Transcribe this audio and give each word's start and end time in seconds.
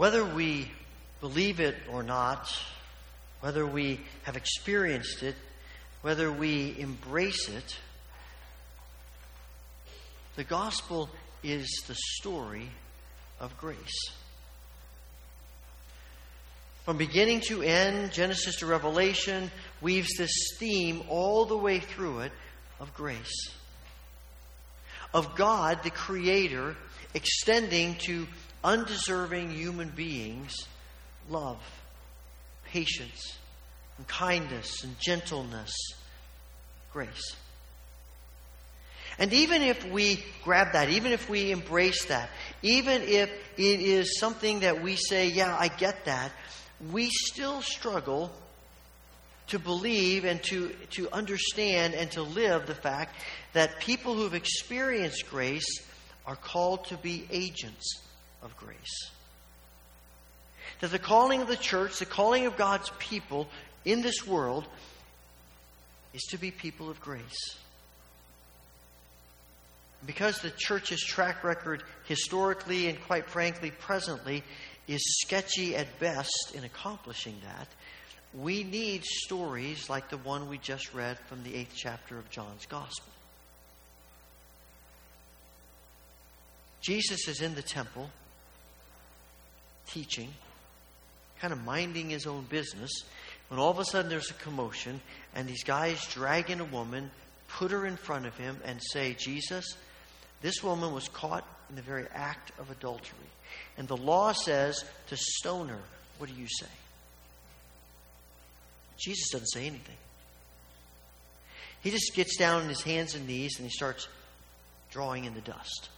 Whether 0.00 0.24
we 0.24 0.66
believe 1.20 1.60
it 1.60 1.76
or 1.92 2.02
not, 2.02 2.50
whether 3.40 3.66
we 3.66 4.00
have 4.22 4.34
experienced 4.34 5.22
it, 5.22 5.34
whether 6.00 6.32
we 6.32 6.74
embrace 6.78 7.50
it, 7.50 7.76
the 10.36 10.44
gospel 10.44 11.10
is 11.42 11.68
the 11.86 11.94
story 11.94 12.70
of 13.40 13.54
grace. 13.58 14.10
From 16.86 16.96
beginning 16.96 17.42
to 17.48 17.60
end, 17.60 18.10
Genesis 18.10 18.56
to 18.60 18.66
Revelation 18.66 19.50
weaves 19.82 20.16
this 20.16 20.32
theme 20.58 21.02
all 21.10 21.44
the 21.44 21.58
way 21.58 21.78
through 21.78 22.20
it 22.20 22.32
of 22.80 22.94
grace. 22.94 23.50
Of 25.12 25.36
God, 25.36 25.82
the 25.82 25.90
Creator, 25.90 26.74
extending 27.12 27.96
to 28.06 28.26
undeserving 28.62 29.50
human 29.50 29.88
beings 29.88 30.66
love, 31.28 31.58
patience, 32.66 33.38
and 33.98 34.06
kindness, 34.06 34.84
and 34.84 34.96
gentleness, 35.00 35.72
grace. 36.92 37.36
And 39.18 39.32
even 39.32 39.62
if 39.62 39.84
we 39.90 40.24
grab 40.44 40.72
that, 40.72 40.88
even 40.88 41.12
if 41.12 41.28
we 41.28 41.50
embrace 41.52 42.06
that, 42.06 42.30
even 42.62 43.02
if 43.02 43.30
it 43.56 43.80
is 43.80 44.18
something 44.18 44.60
that 44.60 44.82
we 44.82 44.96
say, 44.96 45.28
yeah, 45.28 45.56
I 45.58 45.68
get 45.68 46.06
that, 46.06 46.32
we 46.90 47.10
still 47.10 47.60
struggle 47.60 48.32
to 49.48 49.58
believe 49.58 50.24
and 50.24 50.42
to, 50.44 50.70
to 50.92 51.10
understand 51.12 51.94
and 51.94 52.10
to 52.12 52.22
live 52.22 52.66
the 52.66 52.74
fact 52.74 53.14
that 53.52 53.80
people 53.80 54.14
who 54.14 54.22
have 54.22 54.34
experienced 54.34 55.28
grace 55.28 55.82
are 56.24 56.36
called 56.36 56.86
to 56.86 56.96
be 56.96 57.26
agents 57.30 58.00
of 58.42 58.56
grace. 58.56 59.10
That 60.80 60.90
the 60.90 60.98
calling 60.98 61.42
of 61.42 61.48
the 61.48 61.56
church, 61.56 61.98
the 61.98 62.06
calling 62.06 62.46
of 62.46 62.56
God's 62.56 62.90
people 62.98 63.48
in 63.84 64.02
this 64.02 64.26
world, 64.26 64.64
is 66.14 66.22
to 66.30 66.38
be 66.38 66.50
people 66.50 66.90
of 66.90 67.00
grace. 67.00 67.56
Because 70.06 70.38
the 70.38 70.50
church's 70.50 71.02
track 71.02 71.44
record, 71.44 71.82
historically 72.04 72.88
and 72.88 73.00
quite 73.02 73.28
frankly, 73.28 73.70
presently, 73.70 74.42
is 74.88 75.00
sketchy 75.20 75.76
at 75.76 75.98
best 76.00 76.52
in 76.54 76.64
accomplishing 76.64 77.36
that, 77.44 77.68
we 78.32 78.64
need 78.64 79.04
stories 79.04 79.90
like 79.90 80.08
the 80.08 80.16
one 80.18 80.48
we 80.48 80.58
just 80.58 80.94
read 80.94 81.18
from 81.28 81.42
the 81.42 81.54
eighth 81.54 81.74
chapter 81.76 82.18
of 82.18 82.30
John's 82.30 82.64
Gospel. 82.66 83.12
Jesus 86.80 87.28
is 87.28 87.42
in 87.42 87.54
the 87.54 87.62
temple 87.62 88.10
teaching, 89.86 90.28
kind 91.40 91.52
of 91.52 91.62
minding 91.64 92.10
his 92.10 92.26
own 92.26 92.44
business, 92.48 92.90
when 93.48 93.58
all 93.58 93.70
of 93.70 93.78
a 93.78 93.84
sudden 93.84 94.10
there's 94.10 94.30
a 94.30 94.34
commotion 94.34 95.00
and 95.34 95.48
these 95.48 95.64
guys 95.64 96.04
drag 96.06 96.50
in 96.50 96.60
a 96.60 96.64
woman, 96.64 97.10
put 97.48 97.70
her 97.70 97.86
in 97.86 97.96
front 97.96 98.26
of 98.26 98.36
him, 98.36 98.56
and 98.64 98.80
say, 98.92 99.14
Jesus, 99.14 99.76
this 100.40 100.62
woman 100.62 100.92
was 100.92 101.08
caught 101.08 101.44
in 101.68 101.76
the 101.76 101.82
very 101.82 102.06
act 102.14 102.52
of 102.58 102.70
adultery. 102.70 103.18
And 103.76 103.88
the 103.88 103.96
law 103.96 104.32
says 104.32 104.84
to 105.08 105.16
stone 105.16 105.68
her. 105.68 105.80
What 106.18 106.30
do 106.30 106.36
you 106.36 106.46
say? 106.48 106.66
Jesus 108.98 109.30
doesn't 109.30 109.46
say 109.46 109.66
anything. 109.66 109.96
He 111.82 111.90
just 111.90 112.12
gets 112.14 112.36
down 112.36 112.62
on 112.62 112.68
his 112.68 112.82
hands 112.82 113.14
and 113.14 113.26
knees 113.26 113.54
and 113.56 113.66
he 113.66 113.70
starts 113.70 114.06
drawing 114.90 115.24
in 115.24 115.34
the 115.34 115.40
dust. 115.40 115.88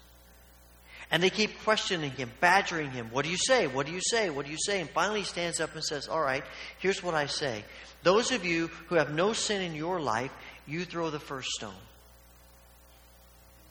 And 1.12 1.22
they 1.22 1.28
keep 1.28 1.62
questioning 1.62 2.10
him, 2.12 2.30
badgering 2.40 2.90
him. 2.90 3.10
What 3.12 3.26
do 3.26 3.30
you 3.30 3.36
say? 3.36 3.66
What 3.66 3.84
do 3.84 3.92
you 3.92 4.00
say? 4.00 4.30
What 4.30 4.46
do 4.46 4.50
you 4.50 4.58
say? 4.58 4.80
And 4.80 4.88
finally 4.88 5.20
he 5.20 5.26
stands 5.26 5.60
up 5.60 5.74
and 5.74 5.84
says, 5.84 6.08
All 6.08 6.22
right, 6.22 6.42
here's 6.78 7.02
what 7.02 7.14
I 7.14 7.26
say. 7.26 7.64
Those 8.02 8.32
of 8.32 8.46
you 8.46 8.68
who 8.88 8.94
have 8.94 9.12
no 9.12 9.34
sin 9.34 9.60
in 9.60 9.74
your 9.74 10.00
life, 10.00 10.32
you 10.66 10.86
throw 10.86 11.10
the 11.10 11.20
first 11.20 11.50
stone. 11.50 11.74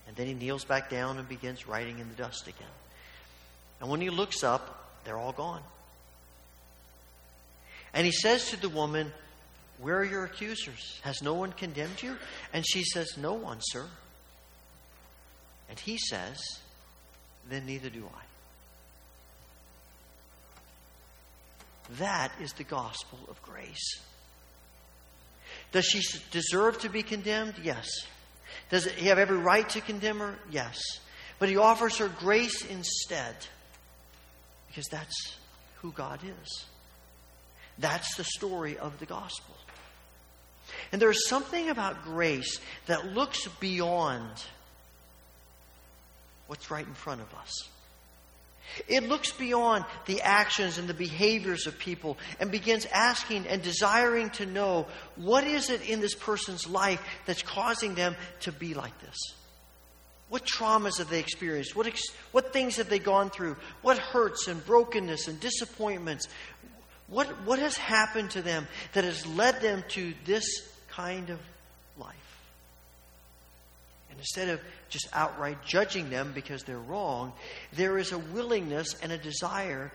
And 0.08 0.16
then 0.16 0.28
he 0.28 0.36
kneels 0.36 0.64
back 0.66 0.90
down 0.90 1.18
and 1.18 1.28
begins 1.28 1.68
writing 1.68 1.98
in 1.98 2.08
the 2.10 2.16
dust 2.16 2.48
again. 2.48 2.68
And 3.80 3.90
when 3.90 4.02
he 4.02 4.12
looks 4.12 4.44
up, 4.44 5.02
they're 5.04 5.18
all 5.18 5.32
gone. 5.32 5.64
And 7.94 8.06
he 8.06 8.12
says 8.12 8.52
to 8.52 8.62
the 8.62 8.70
woman, 8.70 9.12
Where 9.80 9.98
are 9.98 10.06
your 10.06 10.26
accusers? 10.26 11.00
Has 11.02 11.24
no 11.24 11.34
one 11.34 11.54
condemned 11.54 12.04
you? 12.04 12.18
And 12.54 12.64
she 12.68 12.84
says, 12.84 13.18
No 13.18 13.34
one, 13.34 13.58
sir. 13.62 13.88
And 15.70 15.80
he 15.80 15.98
says, 15.98 16.40
Then 17.50 17.66
neither 17.66 17.90
do 17.90 18.06
I. 18.06 18.22
That 22.00 22.32
is 22.42 22.54
the 22.54 22.64
gospel 22.64 23.20
of 23.30 23.42
grace. 23.42 24.00
Does 25.72 25.86
she 25.86 26.02
deserve 26.32 26.80
to 26.80 26.90
be 26.90 27.04
condemned? 27.04 27.56
Yes. 27.62 27.88
Does 28.70 28.86
he 28.86 29.08
have 29.08 29.20
every 29.20 29.38
right 29.38 29.68
to 29.70 29.82
condemn 29.82 30.20
her? 30.20 30.36
Yes. 30.50 30.80
But 31.40 31.50
he 31.50 31.58
offers 31.58 31.98
her 31.98 32.08
grace 32.08 32.64
instead 32.66 33.36
because 34.68 34.86
that's 34.88 35.36
who 35.82 35.92
God 35.92 36.20
is. 36.24 36.66
That's 37.78 38.16
the 38.16 38.24
story 38.24 38.78
of 38.78 39.00
the 39.00 39.06
gospel. 39.06 39.56
And 40.92 41.02
there's 41.02 41.28
something 41.28 41.70
about 41.70 42.04
grace 42.04 42.60
that 42.86 43.14
looks 43.14 43.48
beyond 43.60 44.30
what's 46.52 46.70
right 46.70 46.86
in 46.86 46.94
front 46.94 47.22
of 47.22 47.34
us. 47.36 47.70
It 48.90 49.04
looks 49.04 49.32
beyond 49.32 49.86
the 50.06 50.22
actions 50.22 50.78
and 50.78 50.86
the 50.86 50.94
behaviors 50.94 51.66
of 51.66 51.80
people 51.80 52.18
and 52.42 52.52
begins 52.52 52.86
asking 52.88 53.48
and 53.48 53.62
desiring 53.62 54.32
to 54.32 54.46
know 54.46 54.86
what 55.16 55.46
is 55.46 55.70
it 55.70 55.90
in 55.90 56.02
this 56.02 56.14
person's 56.14 56.68
life 56.68 57.02
that's 57.26 57.42
causing 57.42 57.96
them 57.96 58.18
to 58.42 58.52
be 58.52 58.74
like 58.74 59.00
this? 59.00 59.16
What 60.28 60.46
traumas 60.46 60.98
have 60.98 61.10
they 61.10 61.22
experienced? 61.22 61.74
What, 61.74 61.88
ex- 61.88 62.12
what 62.34 62.52
things 62.52 62.76
have 62.76 62.90
they 62.90 63.00
gone 63.00 63.30
through? 63.30 63.56
What 63.82 63.98
hurts 63.98 64.50
and 64.50 64.66
brokenness 64.66 65.30
and 65.30 65.40
disappointments? 65.40 66.28
What, 67.08 67.28
what 67.46 67.60
has 67.60 67.78
happened 67.78 68.32
to 68.32 68.42
them 68.42 68.68
that 68.92 69.06
has 69.06 69.26
led 69.26 69.62
them 69.62 69.86
to 69.92 70.14
this 70.26 70.44
kind 70.90 71.30
of 71.30 71.40
instead 74.22 74.50
of 74.50 74.62
just 74.90 75.10
outright 75.14 75.58
judging 75.66 76.12
them 76.12 76.32
because 76.34 76.64
they're 76.64 76.78
wrong, 76.78 77.34
there 77.74 77.98
is 77.98 78.12
a 78.12 78.20
willingness 78.20 78.96
and 79.02 79.12
a 79.12 79.18
desire 79.18 79.92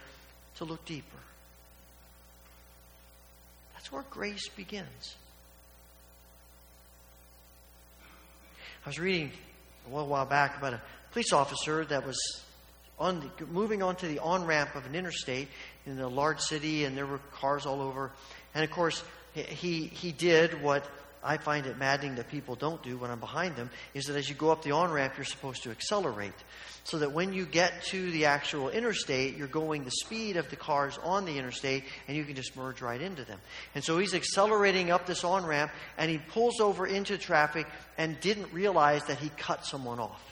to 0.56 0.64
look 0.64 0.84
deeper. 0.84 1.16
That's 3.74 3.92
where 3.92 4.04
grace 4.10 4.48
begins. 4.48 5.14
I 8.84 8.88
was 8.88 8.98
reading 8.98 9.30
a 9.86 9.94
little 9.94 10.08
while 10.08 10.26
back 10.26 10.58
about 10.58 10.72
a 10.74 10.82
police 11.12 11.32
officer 11.32 11.84
that 11.84 12.04
was 12.04 12.18
on 12.98 13.30
the, 13.38 13.46
moving 13.46 13.80
onto 13.80 14.08
the 14.08 14.18
on 14.18 14.44
ramp 14.44 14.74
of 14.74 14.86
an 14.86 14.96
interstate 14.96 15.46
in 15.86 16.00
a 16.00 16.08
large 16.08 16.40
city, 16.40 16.84
and 16.84 16.96
there 16.96 17.06
were 17.06 17.20
cars 17.32 17.64
all 17.64 17.80
over. 17.80 18.10
And 18.56 18.64
of 18.64 18.70
course, 18.72 19.04
he 19.34 19.86
he 19.86 20.10
did 20.10 20.62
what 20.62 20.84
I 21.26 21.38
find 21.38 21.66
it 21.66 21.76
maddening 21.76 22.14
that 22.16 22.28
people 22.28 22.54
don't 22.54 22.80
do 22.82 22.96
when 22.96 23.10
I'm 23.10 23.18
behind 23.18 23.56
them 23.56 23.70
is 23.94 24.04
that 24.04 24.16
as 24.16 24.28
you 24.28 24.36
go 24.36 24.50
up 24.50 24.62
the 24.62 24.70
on 24.70 24.92
ramp, 24.92 25.14
you're 25.16 25.24
supposed 25.24 25.64
to 25.64 25.70
accelerate. 25.70 26.32
So 26.84 26.98
that 27.00 27.10
when 27.12 27.32
you 27.32 27.44
get 27.46 27.82
to 27.86 28.10
the 28.12 28.26
actual 28.26 28.68
interstate, 28.68 29.36
you're 29.36 29.48
going 29.48 29.84
the 29.84 29.90
speed 29.90 30.36
of 30.36 30.48
the 30.50 30.56
cars 30.56 30.98
on 31.02 31.24
the 31.24 31.36
interstate 31.36 31.82
and 32.06 32.16
you 32.16 32.24
can 32.24 32.36
just 32.36 32.56
merge 32.56 32.80
right 32.80 33.00
into 33.00 33.24
them. 33.24 33.40
And 33.74 33.82
so 33.82 33.98
he's 33.98 34.14
accelerating 34.14 34.92
up 34.92 35.04
this 35.04 35.24
on 35.24 35.44
ramp 35.44 35.72
and 35.98 36.08
he 36.08 36.18
pulls 36.18 36.60
over 36.60 36.86
into 36.86 37.18
traffic 37.18 37.66
and 37.98 38.20
didn't 38.20 38.52
realize 38.52 39.04
that 39.06 39.18
he 39.18 39.30
cut 39.30 39.66
someone 39.66 39.98
off. 39.98 40.22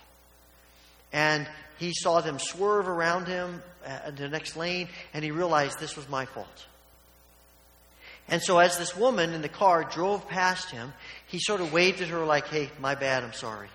And 1.12 1.49
he 1.78 1.93
saw 1.93 2.21
them 2.21 2.38
swerve 2.38 2.88
around 2.88 3.26
him 3.26 3.62
uh, 3.84 3.99
in 4.09 4.15
the 4.15 4.28
next 4.28 4.56
lane 4.56 4.88
and 5.12 5.25
he 5.25 5.32
realized 5.32 5.81
this 5.81 5.97
was 5.97 6.08
my 6.08 6.25
fault. 6.25 6.67
And 8.29 8.43
so, 8.43 8.59
as 8.59 8.79
this 8.79 8.97
woman 8.97 9.35
in 9.35 9.43
the 9.43 9.49
car 9.49 9.85
drove 9.85 10.29
past 10.29 10.71
him, 10.71 10.93
he 11.26 11.38
sort 11.38 11.61
of 11.61 11.73
waved 11.73 12.00
at 12.00 12.09
her, 12.09 12.25
like, 12.25 12.49
hey, 12.49 12.71
my 12.81 12.94
bad, 12.94 13.23
I'm 13.23 13.35
sorry. 13.35 13.69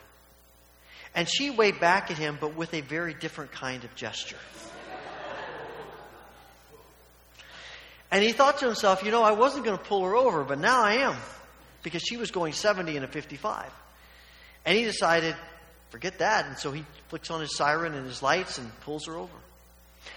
And 1.14 1.28
she 1.30 1.50
waved 1.50 1.80
back 1.80 2.10
at 2.10 2.18
him, 2.18 2.38
but 2.40 2.56
with 2.56 2.74
a 2.74 2.82
very 2.82 3.14
different 3.14 3.52
kind 3.52 3.84
of 3.84 3.94
gesture. 3.96 4.38
And 8.12 8.24
he 8.24 8.32
thought 8.32 8.60
to 8.60 8.66
himself, 8.66 9.04
you 9.04 9.12
know, 9.12 9.22
I 9.22 9.34
wasn't 9.34 9.66
going 9.66 9.78
to 9.78 9.84
pull 9.84 10.04
her 10.04 10.16
over, 10.16 10.44
but 10.44 10.60
now 10.60 10.82
I 10.82 10.94
am, 10.96 11.16
because 11.84 12.02
she 12.02 12.18
was 12.18 12.32
going 12.32 12.54
70 12.54 12.98
in 12.98 13.04
a 13.04 13.08
55. 13.08 13.72
And 14.66 14.78
he 14.78 14.84
decided, 14.84 15.36
forget 15.90 16.20
that. 16.20 16.48
And 16.48 16.58
so 16.58 16.72
he 16.72 16.86
flicks 17.10 17.30
on 17.30 17.42
his 17.42 17.56
siren 17.56 17.94
and 17.94 18.08
his 18.08 18.24
lights 18.24 18.58
and 18.58 18.68
pulls 18.82 19.06
her 19.06 19.16
over. 19.16 19.36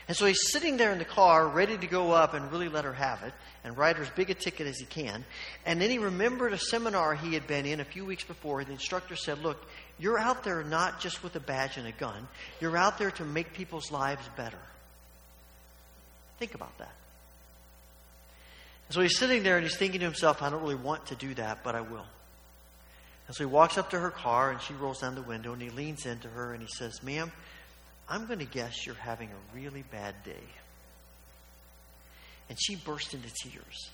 And 0.08 0.16
so 0.16 0.26
he's 0.26 0.50
sitting 0.50 0.76
there 0.76 0.92
in 0.92 0.98
the 0.98 1.04
car, 1.04 1.48
ready 1.48 1.76
to 1.76 1.86
go 1.86 2.12
up 2.12 2.34
and 2.34 2.50
really 2.50 2.68
let 2.68 2.84
her 2.84 2.92
have 2.92 3.22
it 3.22 3.32
and 3.64 3.76
write 3.76 3.96
her 3.96 4.02
as 4.02 4.10
big 4.10 4.30
a 4.30 4.34
ticket 4.34 4.66
as 4.66 4.78
he 4.78 4.86
can. 4.86 5.24
And 5.64 5.80
then 5.80 5.90
he 5.90 5.98
remembered 5.98 6.52
a 6.52 6.58
seminar 6.58 7.14
he 7.14 7.34
had 7.34 7.46
been 7.46 7.66
in 7.66 7.80
a 7.80 7.84
few 7.84 8.04
weeks 8.04 8.24
before. 8.24 8.64
The 8.64 8.72
instructor 8.72 9.16
said, 9.16 9.38
Look, 9.38 9.64
you're 9.98 10.18
out 10.18 10.44
there 10.44 10.62
not 10.64 11.00
just 11.00 11.22
with 11.22 11.36
a 11.36 11.40
badge 11.40 11.76
and 11.76 11.86
a 11.86 11.92
gun, 11.92 12.26
you're 12.60 12.76
out 12.76 12.98
there 12.98 13.10
to 13.12 13.24
make 13.24 13.52
people's 13.52 13.90
lives 13.92 14.28
better. 14.36 14.58
Think 16.38 16.54
about 16.54 16.76
that. 16.78 16.94
And 18.88 18.94
so 18.94 19.00
he's 19.00 19.16
sitting 19.16 19.42
there 19.42 19.56
and 19.56 19.64
he's 19.64 19.76
thinking 19.76 20.00
to 20.00 20.06
himself, 20.06 20.42
I 20.42 20.50
don't 20.50 20.60
really 20.60 20.74
want 20.74 21.06
to 21.06 21.14
do 21.14 21.34
that, 21.34 21.62
but 21.62 21.74
I 21.74 21.80
will. 21.82 22.06
And 23.26 23.36
so 23.36 23.44
he 23.44 23.50
walks 23.50 23.78
up 23.78 23.90
to 23.90 23.98
her 23.98 24.10
car 24.10 24.50
and 24.50 24.60
she 24.60 24.74
rolls 24.74 25.00
down 25.00 25.14
the 25.14 25.22
window 25.22 25.52
and 25.52 25.62
he 25.62 25.70
leans 25.70 26.04
into 26.04 26.28
her 26.28 26.52
and 26.52 26.62
he 26.62 26.68
says, 26.76 27.02
Ma'am, 27.02 27.30
I'm 28.12 28.26
going 28.26 28.40
to 28.40 28.44
guess 28.44 28.84
you're 28.84 28.94
having 28.96 29.30
a 29.30 29.56
really 29.56 29.84
bad 29.90 30.14
day. 30.22 30.44
And 32.50 32.58
she 32.60 32.76
burst 32.76 33.14
into 33.14 33.30
tears. 33.42 33.88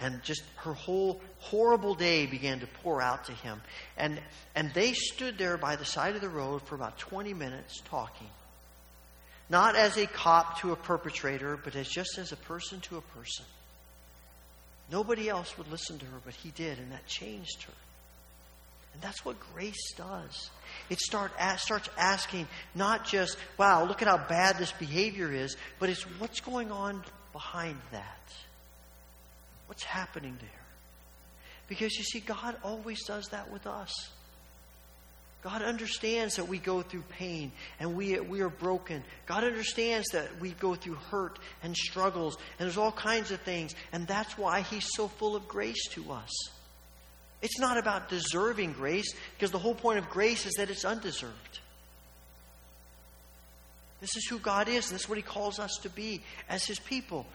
And 0.00 0.22
just 0.22 0.42
her 0.56 0.72
whole 0.72 1.20
horrible 1.40 1.94
day 1.94 2.24
began 2.24 2.60
to 2.60 2.66
pour 2.82 3.02
out 3.02 3.26
to 3.26 3.32
him. 3.32 3.60
And, 3.98 4.22
and 4.54 4.72
they 4.72 4.94
stood 4.94 5.36
there 5.36 5.58
by 5.58 5.76
the 5.76 5.84
side 5.84 6.14
of 6.14 6.22
the 6.22 6.30
road 6.30 6.62
for 6.62 6.76
about 6.76 6.96
20 6.96 7.34
minutes 7.34 7.82
talking. 7.90 8.28
Not 9.50 9.76
as 9.76 9.98
a 9.98 10.06
cop 10.06 10.60
to 10.60 10.72
a 10.72 10.76
perpetrator, 10.76 11.58
but 11.62 11.76
as 11.76 11.88
just 11.88 12.16
as 12.16 12.32
a 12.32 12.36
person 12.36 12.80
to 12.80 12.96
a 12.96 13.02
person. 13.02 13.44
Nobody 14.90 15.28
else 15.28 15.58
would 15.58 15.70
listen 15.70 15.98
to 15.98 16.06
her, 16.06 16.20
but 16.24 16.32
he 16.32 16.52
did, 16.52 16.78
and 16.78 16.90
that 16.90 17.06
changed 17.06 17.64
her. 17.64 17.72
And 18.96 19.02
that's 19.02 19.26
what 19.26 19.36
grace 19.52 19.92
does. 19.94 20.48
It 20.88 21.00
start, 21.00 21.30
starts 21.58 21.90
asking 21.98 22.48
not 22.74 23.04
just, 23.04 23.36
wow, 23.58 23.84
look 23.84 24.00
at 24.00 24.08
how 24.08 24.16
bad 24.16 24.56
this 24.56 24.72
behavior 24.72 25.30
is, 25.30 25.58
but 25.78 25.90
it's 25.90 26.00
what's 26.18 26.40
going 26.40 26.72
on 26.72 27.04
behind 27.34 27.76
that. 27.92 28.32
What's 29.66 29.84
happening 29.84 30.34
there? 30.40 30.48
Because 31.68 31.94
you 31.98 32.04
see, 32.04 32.20
God 32.20 32.56
always 32.64 33.04
does 33.04 33.28
that 33.28 33.52
with 33.52 33.66
us. 33.66 33.92
God 35.42 35.60
understands 35.60 36.36
that 36.36 36.48
we 36.48 36.56
go 36.56 36.80
through 36.80 37.04
pain 37.10 37.52
and 37.78 37.96
we, 37.96 38.18
we 38.18 38.40
are 38.40 38.48
broken. 38.48 39.04
God 39.26 39.44
understands 39.44 40.08
that 40.12 40.40
we 40.40 40.52
go 40.52 40.74
through 40.74 40.94
hurt 40.94 41.38
and 41.62 41.76
struggles, 41.76 42.38
and 42.58 42.66
there's 42.66 42.78
all 42.78 42.92
kinds 42.92 43.30
of 43.30 43.42
things. 43.42 43.74
And 43.92 44.06
that's 44.06 44.38
why 44.38 44.62
He's 44.62 44.88
so 44.94 45.06
full 45.06 45.36
of 45.36 45.46
grace 45.46 45.86
to 45.90 46.12
us. 46.12 46.30
It's 47.42 47.58
not 47.58 47.78
about 47.78 48.08
deserving 48.08 48.72
grace, 48.72 49.14
because 49.34 49.50
the 49.50 49.58
whole 49.58 49.74
point 49.74 49.98
of 49.98 50.08
grace 50.08 50.46
is 50.46 50.54
that 50.54 50.70
it's 50.70 50.84
undeserved. 50.84 51.60
This 54.00 54.16
is 54.16 54.26
who 54.26 54.38
God 54.38 54.68
is, 54.68 54.88
and 54.88 54.94
this 54.94 55.02
is 55.02 55.08
what 55.08 55.18
He 55.18 55.22
calls 55.22 55.58
us 55.58 55.78
to 55.82 55.90
be 55.90 56.22
as 56.48 56.64
His 56.64 56.78
people. 56.78 57.26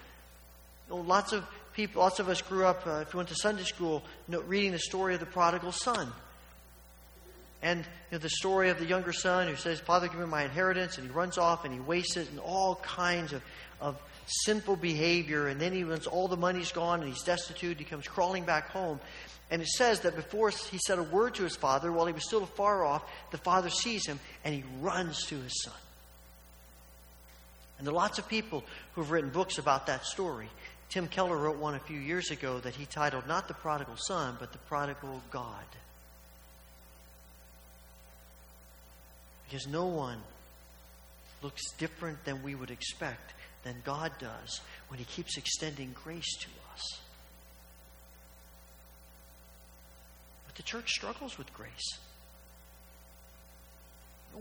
You 0.89 0.95
know, 0.95 1.01
lots 1.01 1.33
of 1.33 1.43
people, 1.73 2.01
lots 2.01 2.19
of 2.19 2.29
us 2.29 2.41
grew 2.41 2.65
up, 2.65 2.85
uh, 2.85 3.03
if 3.07 3.13
you 3.13 3.17
went 3.17 3.29
to 3.29 3.35
Sunday 3.35 3.63
school, 3.63 4.03
you 4.27 4.33
know, 4.33 4.41
reading 4.41 4.71
the 4.71 4.79
story 4.79 5.13
of 5.13 5.19
the 5.19 5.25
prodigal 5.25 5.71
son. 5.71 6.11
And 7.63 7.79
you 8.09 8.13
know, 8.13 8.17
the 8.17 8.29
story 8.29 8.69
of 8.69 8.79
the 8.79 8.85
younger 8.85 9.13
son 9.13 9.47
who 9.47 9.55
says, 9.55 9.79
Father, 9.79 10.07
give 10.07 10.19
me 10.19 10.25
my 10.25 10.43
inheritance, 10.43 10.97
and 10.97 11.07
he 11.07 11.13
runs 11.13 11.37
off 11.37 11.63
and 11.63 11.73
he 11.73 11.79
wastes 11.79 12.17
it, 12.17 12.29
and 12.29 12.39
all 12.39 12.75
kinds 12.75 13.33
of, 13.33 13.43
of 13.79 14.01
sinful 14.45 14.77
behavior. 14.77 15.47
And 15.47 15.59
then 15.59 15.73
he, 15.73 15.83
once 15.83 16.07
all 16.07 16.27
the 16.27 16.37
money's 16.37 16.71
gone 16.71 17.01
and 17.01 17.09
he's 17.09 17.23
destitute, 17.23 17.77
he 17.77 17.85
comes 17.85 18.07
crawling 18.07 18.43
back 18.43 18.69
home. 18.69 18.99
And 19.49 19.61
it 19.61 19.67
says 19.67 20.01
that 20.01 20.15
before 20.15 20.49
he 20.49 20.77
said 20.77 20.97
a 20.97 21.03
word 21.03 21.35
to 21.35 21.43
his 21.43 21.55
father, 21.55 21.91
while 21.91 22.05
he 22.05 22.13
was 22.13 22.25
still 22.25 22.45
far 22.45 22.85
off, 22.85 23.03
the 23.31 23.37
father 23.37 23.69
sees 23.69 24.05
him 24.05 24.19
and 24.45 24.55
he 24.55 24.63
runs 24.79 25.25
to 25.25 25.35
his 25.35 25.61
son. 25.63 25.73
And 27.77 27.85
there 27.85 27.93
are 27.93 27.97
lots 27.97 28.19
of 28.19 28.27
people 28.29 28.63
who've 28.93 29.09
written 29.09 29.29
books 29.29 29.57
about 29.57 29.87
that 29.87 30.05
story. 30.05 30.49
Tim 30.89 31.07
Keller 31.07 31.35
wrote 31.35 31.57
one 31.57 31.75
a 31.75 31.79
few 31.79 31.99
years 31.99 32.31
ago 32.31 32.59
that 32.59 32.75
he 32.75 32.85
titled 32.85 33.27
not 33.27 33.47
The 33.47 33.53
Prodigal 33.53 33.97
Son, 33.97 34.37
but 34.39 34.51
The 34.51 34.57
Prodigal 34.59 35.21
God. 35.31 35.65
Because 39.45 39.67
no 39.67 39.85
one 39.87 40.19
looks 41.41 41.61
different 41.77 42.23
than 42.23 42.43
we 42.43 42.55
would 42.55 42.71
expect 42.71 43.33
than 43.63 43.75
God 43.83 44.11
does 44.19 44.61
when 44.87 44.99
He 44.99 45.05
keeps 45.05 45.37
extending 45.37 45.95
grace 46.03 46.35
to 46.39 46.47
us. 46.73 46.99
But 50.47 50.55
the 50.55 50.63
church 50.63 50.91
struggles 50.91 51.37
with 51.37 51.53
grace. 51.53 51.97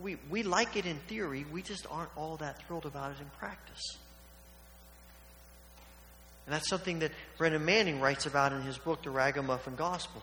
We, 0.01 0.17
we 0.29 0.43
like 0.43 0.77
it 0.77 0.87
in 0.87 0.97
theory, 1.09 1.45
we 1.53 1.63
just 1.63 1.87
aren't 1.91 2.11
all 2.17 2.37
that 2.39 2.67
thrilled 2.67 2.87
about 2.87 3.13
it 3.13 3.21
in 3.21 3.27
practice. 3.39 3.99
And 6.47 6.55
that's 6.55 6.69
something 6.69 7.01
that 7.01 7.13
Brennan 7.39 7.65
Manning 7.65 8.01
writes 8.01 8.27
about 8.27 8.53
in 8.53 8.63
his 8.63 8.79
book, 8.79 9.03
The 9.03 9.11
Ragamuffin 9.11 9.77
Gospel. 9.77 10.23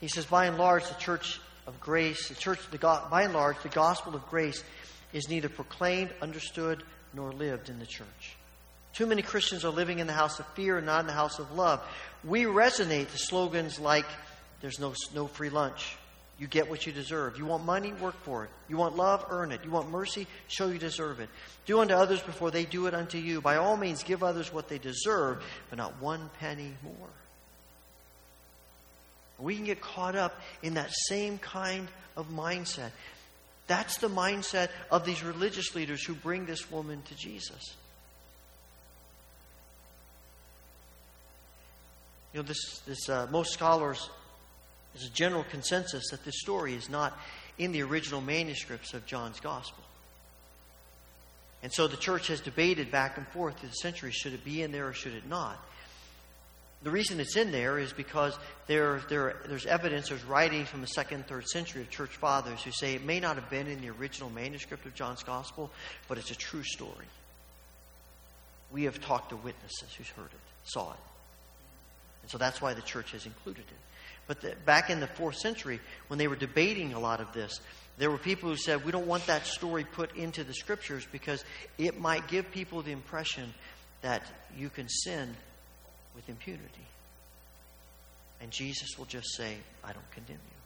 He 0.00 0.08
says, 0.08 0.24
by 0.24 0.46
and 0.46 0.56
large, 0.56 0.88
the 0.88 0.94
church 0.94 1.40
of 1.66 1.78
grace, 1.80 2.28
the 2.28 2.34
church, 2.34 2.58
the, 2.70 2.78
by 2.78 3.24
and 3.24 3.34
large, 3.34 3.60
the 3.62 3.68
gospel 3.68 4.14
of 4.14 4.26
grace 4.28 4.64
is 5.12 5.28
neither 5.28 5.48
proclaimed, 5.48 6.10
understood, 6.22 6.82
nor 7.14 7.32
lived 7.32 7.68
in 7.68 7.78
the 7.78 7.86
church. 7.86 8.36
Too 8.92 9.06
many 9.06 9.22
Christians 9.22 9.64
are 9.64 9.70
living 9.70 9.98
in 10.00 10.06
the 10.06 10.12
house 10.12 10.38
of 10.40 10.46
fear 10.54 10.78
and 10.78 10.86
not 10.86 11.00
in 11.00 11.06
the 11.06 11.12
house 11.12 11.38
of 11.38 11.52
love. 11.52 11.80
We 12.24 12.44
resonate 12.44 13.10
to 13.10 13.18
slogans 13.18 13.78
like, 13.78 14.06
there's 14.60 14.80
no, 14.80 14.94
no 15.14 15.26
free 15.26 15.50
lunch. 15.50 15.96
You 16.38 16.46
get 16.46 16.70
what 16.70 16.86
you 16.86 16.92
deserve. 16.92 17.36
You 17.36 17.46
want 17.46 17.64
money? 17.64 17.92
Work 17.92 18.14
for 18.22 18.44
it. 18.44 18.50
You 18.68 18.76
want 18.76 18.96
love? 18.96 19.26
Earn 19.28 19.50
it. 19.50 19.60
You 19.64 19.70
want 19.70 19.90
mercy? 19.90 20.26
Show 20.46 20.68
you 20.68 20.78
deserve 20.78 21.18
it. 21.18 21.28
Do 21.66 21.80
unto 21.80 21.94
others 21.94 22.20
before 22.20 22.52
they 22.52 22.64
do 22.64 22.86
it 22.86 22.94
unto 22.94 23.18
you. 23.18 23.40
By 23.40 23.56
all 23.56 23.76
means, 23.76 24.04
give 24.04 24.22
others 24.22 24.52
what 24.52 24.68
they 24.68 24.78
deserve, 24.78 25.42
but 25.68 25.78
not 25.78 26.00
one 26.00 26.30
penny 26.38 26.74
more. 26.84 27.08
We 29.38 29.56
can 29.56 29.64
get 29.64 29.80
caught 29.80 30.16
up 30.16 30.40
in 30.62 30.74
that 30.74 30.90
same 31.08 31.38
kind 31.38 31.88
of 32.16 32.28
mindset. 32.30 32.90
That's 33.68 33.98
the 33.98 34.08
mindset 34.08 34.70
of 34.90 35.04
these 35.04 35.22
religious 35.22 35.74
leaders 35.74 36.02
who 36.02 36.14
bring 36.14 36.46
this 36.46 36.70
woman 36.70 37.02
to 37.02 37.14
Jesus. 37.14 37.76
You 42.32 42.40
know, 42.40 42.46
this, 42.46 42.80
this 42.86 43.08
uh, 43.08 43.26
most 43.30 43.52
scholars, 43.52 44.10
there's 44.92 45.06
a 45.06 45.12
general 45.12 45.44
consensus 45.50 46.10
that 46.10 46.24
this 46.24 46.40
story 46.40 46.74
is 46.74 46.88
not 46.88 47.16
in 47.58 47.72
the 47.72 47.82
original 47.82 48.20
manuscripts 48.20 48.94
of 48.94 49.06
John's 49.06 49.40
Gospel. 49.40 49.84
And 51.62 51.72
so 51.72 51.88
the 51.88 51.96
church 51.96 52.28
has 52.28 52.40
debated 52.40 52.90
back 52.90 53.16
and 53.16 53.26
forth 53.28 53.58
through 53.58 53.70
the 53.70 53.74
centuries 53.74 54.14
should 54.14 54.32
it 54.32 54.44
be 54.44 54.62
in 54.62 54.72
there 54.72 54.88
or 54.88 54.92
should 54.92 55.14
it 55.14 55.26
not? 55.26 55.62
The 56.82 56.90
reason 56.90 57.18
it's 57.18 57.36
in 57.36 57.50
there 57.50 57.78
is 57.78 57.92
because 57.92 58.38
there, 58.68 59.00
there, 59.08 59.36
there's 59.48 59.66
evidence, 59.66 60.10
there's 60.10 60.22
writings 60.24 60.68
from 60.68 60.80
the 60.80 60.86
second, 60.86 61.26
third 61.26 61.48
century 61.48 61.82
of 61.82 61.90
church 61.90 62.10
fathers 62.10 62.62
who 62.62 62.70
say 62.70 62.94
it 62.94 63.04
may 63.04 63.18
not 63.18 63.34
have 63.34 63.50
been 63.50 63.66
in 63.66 63.80
the 63.80 63.90
original 63.90 64.30
manuscript 64.30 64.86
of 64.86 64.94
John's 64.94 65.24
Gospel, 65.24 65.70
but 66.06 66.18
it's 66.18 66.30
a 66.30 66.36
true 66.36 66.62
story. 66.62 67.06
We 68.70 68.84
have 68.84 69.00
talked 69.00 69.30
to 69.30 69.36
witnesses 69.36 69.92
who's 69.96 70.08
heard 70.10 70.26
it, 70.26 70.40
saw 70.64 70.92
it. 70.92 70.98
And 72.22 72.30
so 72.30 72.38
that's 72.38 72.62
why 72.62 72.74
the 72.74 72.82
church 72.82 73.10
has 73.10 73.26
included 73.26 73.64
it. 73.64 73.78
But 74.28 74.40
the, 74.40 74.54
back 74.64 74.88
in 74.88 75.00
the 75.00 75.06
fourth 75.08 75.36
century, 75.36 75.80
when 76.06 76.18
they 76.18 76.28
were 76.28 76.36
debating 76.36 76.92
a 76.92 77.00
lot 77.00 77.20
of 77.20 77.32
this, 77.32 77.60
there 77.96 78.10
were 78.10 78.18
people 78.18 78.50
who 78.50 78.56
said, 78.56 78.84
we 78.84 78.92
don't 78.92 79.06
want 79.08 79.26
that 79.26 79.46
story 79.46 79.84
put 79.84 80.14
into 80.16 80.44
the 80.44 80.54
scriptures 80.54 81.06
because 81.10 81.44
it 81.76 81.98
might 81.98 82.28
give 82.28 82.48
people 82.52 82.82
the 82.82 82.92
impression 82.92 83.52
that 84.02 84.22
you 84.56 84.70
can 84.70 84.88
sin 84.88 85.34
with 86.18 86.28
impunity. 86.28 86.86
And 88.40 88.50
Jesus 88.50 88.98
will 88.98 89.04
just 89.04 89.36
say, 89.36 89.56
I 89.84 89.92
don't 89.92 90.10
condemn 90.10 90.36
you. 90.36 90.58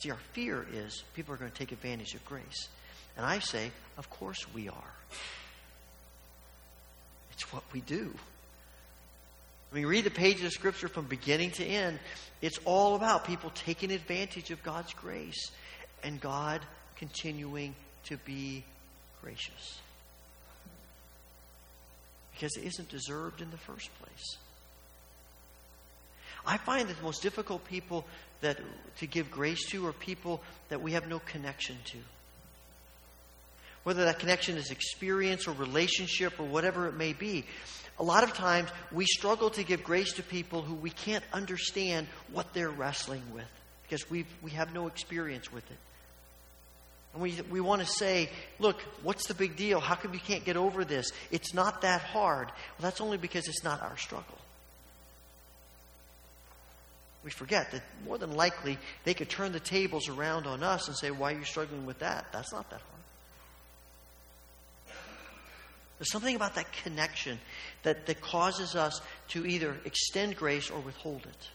See, 0.00 0.10
our 0.10 0.18
fear 0.32 0.66
is 0.72 1.04
people 1.14 1.32
are 1.34 1.36
going 1.36 1.50
to 1.50 1.56
take 1.56 1.70
advantage 1.70 2.14
of 2.14 2.24
grace. 2.24 2.68
And 3.16 3.24
I 3.24 3.38
say, 3.38 3.70
of 3.96 4.10
course 4.10 4.44
we 4.52 4.68
are. 4.68 4.94
It's 7.32 7.52
what 7.52 7.62
we 7.72 7.80
do. 7.80 8.12
When 9.70 9.82
you 9.82 9.88
read 9.88 10.04
the 10.04 10.10
pages 10.10 10.44
of 10.44 10.50
Scripture 10.52 10.88
from 10.88 11.06
beginning 11.06 11.52
to 11.52 11.64
end, 11.64 12.00
it's 12.40 12.58
all 12.64 12.96
about 12.96 13.24
people 13.24 13.50
taking 13.54 13.92
advantage 13.92 14.50
of 14.50 14.60
God's 14.64 14.92
grace 14.94 15.52
and 16.02 16.20
God 16.20 16.60
continuing 16.96 17.76
to 18.06 18.16
be 18.18 18.64
gracious 19.22 19.80
because 22.42 22.56
it 22.56 22.64
isn't 22.66 22.88
deserved 22.88 23.40
in 23.40 23.48
the 23.52 23.56
first 23.56 23.88
place. 24.00 24.36
I 26.44 26.56
find 26.56 26.88
that 26.88 26.96
the 26.96 27.02
most 27.04 27.22
difficult 27.22 27.64
people 27.66 28.04
that 28.40 28.58
to 28.98 29.06
give 29.06 29.30
grace 29.30 29.70
to 29.70 29.86
are 29.86 29.92
people 29.92 30.42
that 30.68 30.82
we 30.82 30.90
have 30.90 31.06
no 31.06 31.20
connection 31.20 31.76
to. 31.84 31.98
Whether 33.84 34.06
that 34.06 34.18
connection 34.18 34.56
is 34.56 34.72
experience 34.72 35.46
or 35.46 35.52
relationship 35.52 36.40
or 36.40 36.44
whatever 36.44 36.88
it 36.88 36.94
may 36.94 37.12
be. 37.12 37.44
A 38.00 38.02
lot 38.02 38.24
of 38.24 38.34
times 38.34 38.70
we 38.90 39.06
struggle 39.06 39.50
to 39.50 39.62
give 39.62 39.84
grace 39.84 40.14
to 40.14 40.24
people 40.24 40.62
who 40.62 40.74
we 40.74 40.90
can't 40.90 41.22
understand 41.32 42.08
what 42.32 42.52
they're 42.54 42.70
wrestling 42.70 43.22
with 43.32 43.46
because 43.84 44.10
we 44.10 44.26
we 44.42 44.50
have 44.50 44.74
no 44.74 44.88
experience 44.88 45.52
with 45.52 45.70
it. 45.70 45.78
And 47.12 47.22
we, 47.22 47.38
we 47.50 47.60
want 47.60 47.82
to 47.82 47.86
say, 47.86 48.30
look, 48.58 48.80
what's 49.02 49.26
the 49.26 49.34
big 49.34 49.56
deal? 49.56 49.80
How 49.80 49.94
come 49.94 50.14
you 50.14 50.20
can't 50.20 50.44
get 50.44 50.56
over 50.56 50.84
this? 50.84 51.10
It's 51.30 51.52
not 51.52 51.82
that 51.82 52.00
hard. 52.00 52.46
Well, 52.48 52.82
that's 52.82 53.00
only 53.00 53.18
because 53.18 53.48
it's 53.48 53.62
not 53.62 53.82
our 53.82 53.96
struggle. 53.96 54.38
We 57.24 57.30
forget 57.30 57.70
that 57.70 57.82
more 58.04 58.18
than 58.18 58.34
likely 58.34 58.78
they 59.04 59.14
could 59.14 59.28
turn 59.28 59.52
the 59.52 59.60
tables 59.60 60.08
around 60.08 60.46
on 60.46 60.62
us 60.62 60.88
and 60.88 60.96
say, 60.96 61.10
why 61.10 61.34
are 61.34 61.38
you 61.38 61.44
struggling 61.44 61.86
with 61.86 62.00
that? 62.00 62.26
That's 62.32 62.52
not 62.52 62.68
that 62.70 62.80
hard. 62.80 62.88
There's 65.98 66.10
something 66.10 66.34
about 66.34 66.56
that 66.56 66.72
connection 66.72 67.38
that, 67.84 68.06
that 68.06 68.20
causes 68.20 68.74
us 68.74 69.00
to 69.28 69.46
either 69.46 69.76
extend 69.84 70.34
grace 70.34 70.68
or 70.68 70.80
withhold 70.80 71.20
it. 71.22 71.48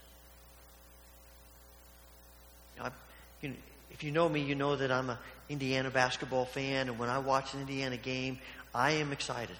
You 2.77 2.83
know, 2.83 2.87
I, 2.87 2.91
you 3.41 3.49
know, 3.49 3.55
if 3.91 4.03
you 4.03 4.12
know 4.12 4.27
me, 4.27 4.41
you 4.41 4.56
know 4.56 4.75
that 4.75 4.91
I'm 4.91 5.10
an 5.10 5.17
Indiana 5.50 5.89
basketball 5.89 6.46
fan, 6.46 6.89
and 6.89 7.00
when 7.00 7.10
I 7.10 7.20
watch 7.20 7.53
an 7.53 7.62
Indiana 7.62 7.98
game, 7.98 8.39
I 8.74 8.91
am 8.91 9.12
excited. 9.12 9.56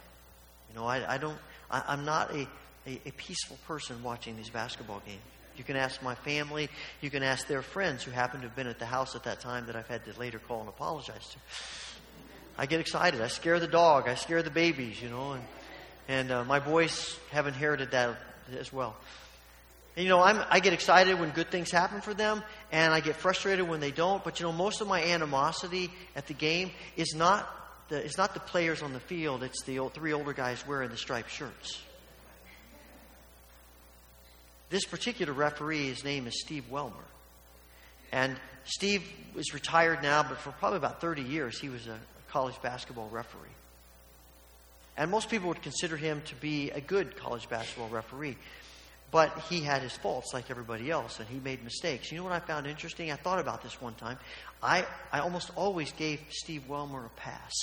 You 0.70 0.80
know, 0.80 0.86
I, 0.86 1.16
I 1.16 1.18
don't, 1.18 1.38
I, 1.72 1.94
am 1.94 2.06
not 2.06 2.32
a, 2.32 2.48
a, 2.86 3.02
a 3.06 3.12
peaceful 3.12 3.58
person 3.68 4.04
watching 4.04 4.36
these 4.36 4.50
basketball 4.50 5.02
games. 5.06 5.22
You 5.58 5.64
can 5.64 5.76
ask 5.76 6.04
my 6.04 6.14
family. 6.14 6.70
You 7.02 7.10
can 7.10 7.24
ask 7.24 7.48
their 7.48 7.64
friends 7.64 8.04
who 8.04 8.12
happen 8.12 8.42
to 8.42 8.48
have 8.48 8.56
been 8.56 8.68
at 8.68 8.78
the 8.78 8.86
house 8.86 9.16
at 9.16 9.24
that 9.24 9.40
time 9.40 9.66
that 9.66 9.76
I've 9.76 9.88
had 9.88 10.06
to 10.06 10.20
later 10.20 10.40
call 10.40 10.60
and 10.60 10.70
apologize 10.70 11.28
to. 11.30 11.38
I 12.60 12.68
get 12.68 12.80
excited. 12.80 13.22
I 13.22 13.28
scare 13.28 13.60
the 13.60 13.68
dog. 13.68 14.08
I 14.08 14.16
scare 14.16 14.44
the 14.44 14.52
babies, 14.52 15.02
you 15.02 15.10
know, 15.10 15.34
and, 15.34 15.44
and 16.08 16.32
uh, 16.32 16.44
my 16.44 16.60
boys 16.60 17.18
have 17.32 17.48
inherited 17.48 17.92
that 17.92 18.18
as 18.58 18.72
well. 18.72 18.96
And, 19.98 20.04
you 20.04 20.12
know, 20.12 20.22
I'm, 20.22 20.46
I 20.52 20.60
get 20.60 20.74
excited 20.74 21.20
when 21.20 21.32
good 21.32 21.50
things 21.50 21.72
happen 21.72 22.02
for 22.02 22.14
them, 22.14 22.44
and 22.72 22.94
I 22.94 23.00
get 23.00 23.16
frustrated 23.16 23.68
when 23.68 23.80
they 23.80 23.90
don't. 23.90 24.24
But, 24.24 24.40
you 24.40 24.46
know, 24.46 24.52
most 24.52 24.80
of 24.80 24.88
my 24.88 25.04
animosity 25.04 25.90
at 26.16 26.28
the 26.28 26.36
game 26.36 26.70
is 26.96 27.16
not 27.16 27.50
the, 27.90 28.06
it's 28.06 28.16
not 28.16 28.36
the 28.36 28.40
players 28.40 28.84
on 28.84 28.94
the 28.94 29.00
field, 29.00 29.42
it's 29.42 29.64
the 29.64 29.80
old, 29.80 29.96
three 29.96 30.14
older 30.14 30.34
guys 30.34 30.64
wearing 30.68 30.92
the 30.92 30.98
striped 30.98 31.32
shirts. 31.32 31.82
This 34.70 34.86
particular 34.86 35.34
referee, 35.34 35.88
his 35.88 36.04
name 36.04 36.28
is 36.28 36.42
Steve 36.42 36.66
Welmer. 36.72 36.94
And 38.12 38.36
Steve 38.66 39.02
is 39.36 39.52
retired 39.52 40.04
now, 40.04 40.22
but 40.22 40.38
for 40.38 40.52
probably 40.52 40.78
about 40.78 41.02
30 41.02 41.24
years, 41.24 41.60
he 41.60 41.70
was 41.70 41.88
a 41.88 41.98
college 42.30 42.62
basketball 42.62 43.10
referee. 43.10 43.50
And 44.96 45.10
most 45.10 45.30
people 45.30 45.48
would 45.48 45.64
consider 45.64 45.98
him 45.98 46.22
to 46.26 46.36
be 46.36 46.70
a 46.70 46.82
good 46.82 47.18
college 47.18 47.50
basketball 47.50 47.90
referee. 47.90 48.38
But 49.10 49.40
he 49.50 49.62
had 49.62 49.82
his 49.82 49.94
faults 49.94 50.34
like 50.34 50.52
everybody 50.52 50.92
else, 50.92 51.20
and 51.20 51.30
he 51.30 51.40
made 51.40 51.64
mistakes. 51.64 52.12
You 52.12 52.18
know 52.18 52.26
what 52.26 52.34
I 52.34 52.40
found 52.40 52.68
interesting? 52.68 53.12
I 53.12 53.16
thought 53.16 53.40
about 53.40 53.64
this 53.64 53.82
one 53.82 53.94
time. 53.94 54.18
I, 54.62 54.86
I 55.14 55.20
almost 55.20 55.52
always 55.56 55.92
gave 55.94 56.20
Steve 56.30 56.64
Welmer 56.70 57.06
a 57.06 57.10
pass. 57.10 57.54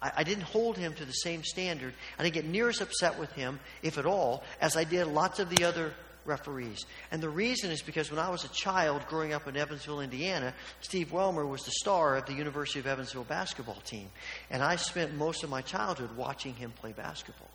I, 0.00 0.12
I 0.18 0.22
didn't 0.22 0.44
hold 0.44 0.76
him 0.76 0.94
to 0.94 1.04
the 1.04 1.12
same 1.12 1.42
standard. 1.42 1.94
I 2.18 2.22
didn't 2.22 2.34
get 2.34 2.44
near 2.44 2.68
as 2.68 2.80
upset 2.80 3.18
with 3.18 3.32
him, 3.32 3.58
if 3.82 3.98
at 3.98 4.06
all, 4.06 4.44
as 4.60 4.76
I 4.76 4.84
did 4.84 5.06
lots 5.08 5.40
of 5.40 5.50
the 5.50 5.64
other 5.64 5.94
referees. 6.24 6.84
And 7.10 7.20
the 7.20 7.28
reason 7.28 7.70
is 7.70 7.82
because 7.82 8.10
when 8.10 8.20
I 8.20 8.28
was 8.28 8.44
a 8.44 8.48
child 8.48 9.02
growing 9.08 9.32
up 9.32 9.48
in 9.48 9.56
Evansville, 9.56 10.00
Indiana, 10.00 10.54
Steve 10.80 11.08
Welmer 11.08 11.48
was 11.48 11.64
the 11.64 11.72
star 11.72 12.16
of 12.16 12.26
the 12.26 12.34
University 12.34 12.78
of 12.78 12.86
Evansville 12.86 13.24
basketball 13.24 13.80
team. 13.84 14.08
And 14.50 14.62
I 14.62 14.76
spent 14.76 15.14
most 15.14 15.42
of 15.42 15.50
my 15.50 15.62
childhood 15.62 16.16
watching 16.16 16.54
him 16.54 16.70
play 16.70 16.92
basketball. 16.92 17.50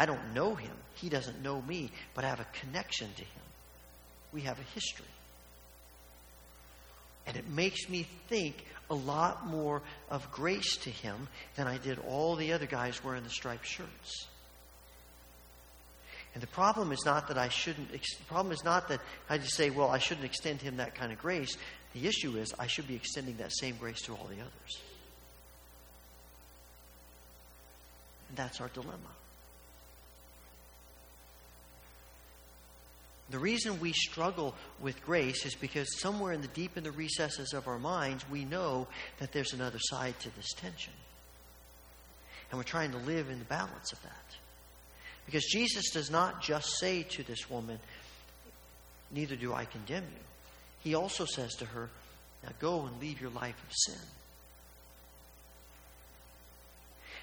I 0.00 0.06
don't 0.06 0.32
know 0.34 0.54
him, 0.54 0.72
he 0.94 1.10
doesn't 1.10 1.42
know 1.42 1.60
me, 1.60 1.90
but 2.14 2.24
I 2.24 2.28
have 2.28 2.40
a 2.40 2.46
connection 2.54 3.08
to 3.16 3.22
him. 3.22 3.42
We 4.32 4.40
have 4.40 4.58
a 4.58 4.62
history. 4.74 5.04
And 7.26 7.36
it 7.36 7.46
makes 7.50 7.86
me 7.86 8.06
think 8.30 8.64
a 8.88 8.94
lot 8.94 9.46
more 9.46 9.82
of 10.08 10.32
grace 10.32 10.78
to 10.78 10.90
him 10.90 11.28
than 11.54 11.66
I 11.66 11.76
did 11.76 11.98
all 12.08 12.34
the 12.34 12.54
other 12.54 12.64
guys 12.64 13.04
wearing 13.04 13.24
the 13.24 13.28
striped 13.28 13.66
shirts. 13.66 14.26
And 16.32 16.42
the 16.42 16.46
problem 16.46 16.92
is 16.92 17.04
not 17.04 17.28
that 17.28 17.36
I 17.36 17.50
shouldn't, 17.50 17.92
the 17.92 18.00
problem 18.26 18.54
is 18.54 18.64
not 18.64 18.88
that 18.88 19.00
I 19.28 19.36
just 19.36 19.54
say, 19.54 19.68
well, 19.68 19.90
I 19.90 19.98
shouldn't 19.98 20.24
extend 20.24 20.62
him 20.62 20.78
that 20.78 20.94
kind 20.94 21.12
of 21.12 21.18
grace. 21.18 21.58
The 21.92 22.06
issue 22.06 22.38
is 22.38 22.54
I 22.58 22.68
should 22.68 22.88
be 22.88 22.94
extending 22.94 23.36
that 23.36 23.52
same 23.54 23.76
grace 23.76 24.00
to 24.06 24.12
all 24.12 24.28
the 24.30 24.40
others. 24.40 24.80
And 28.30 28.38
that's 28.38 28.62
our 28.62 28.68
dilemma. 28.68 28.96
The 33.30 33.38
reason 33.38 33.78
we 33.78 33.92
struggle 33.92 34.54
with 34.80 35.04
grace 35.04 35.46
is 35.46 35.54
because 35.54 36.00
somewhere 36.00 36.32
in 36.32 36.40
the 36.40 36.48
deep 36.48 36.76
in 36.76 36.82
the 36.82 36.90
recesses 36.90 37.52
of 37.52 37.68
our 37.68 37.78
minds, 37.78 38.28
we 38.28 38.44
know 38.44 38.88
that 39.18 39.32
there's 39.32 39.52
another 39.52 39.78
side 39.80 40.18
to 40.20 40.34
this 40.36 40.52
tension. 40.54 40.92
And 42.50 42.58
we're 42.58 42.64
trying 42.64 42.90
to 42.90 42.98
live 42.98 43.30
in 43.30 43.38
the 43.38 43.44
balance 43.44 43.92
of 43.92 44.02
that. 44.02 44.36
Because 45.26 45.44
Jesus 45.44 45.90
does 45.90 46.10
not 46.10 46.42
just 46.42 46.78
say 46.80 47.04
to 47.04 47.22
this 47.22 47.48
woman, 47.48 47.78
Neither 49.12 49.36
do 49.36 49.52
I 49.52 49.64
condemn 49.64 50.04
you. 50.04 50.22
He 50.82 50.94
also 50.94 51.24
says 51.24 51.54
to 51.56 51.66
her, 51.66 51.88
Now 52.42 52.50
go 52.58 52.86
and 52.86 53.00
leave 53.00 53.20
your 53.20 53.30
life 53.30 53.56
of 53.68 53.72
sin. 53.72 54.06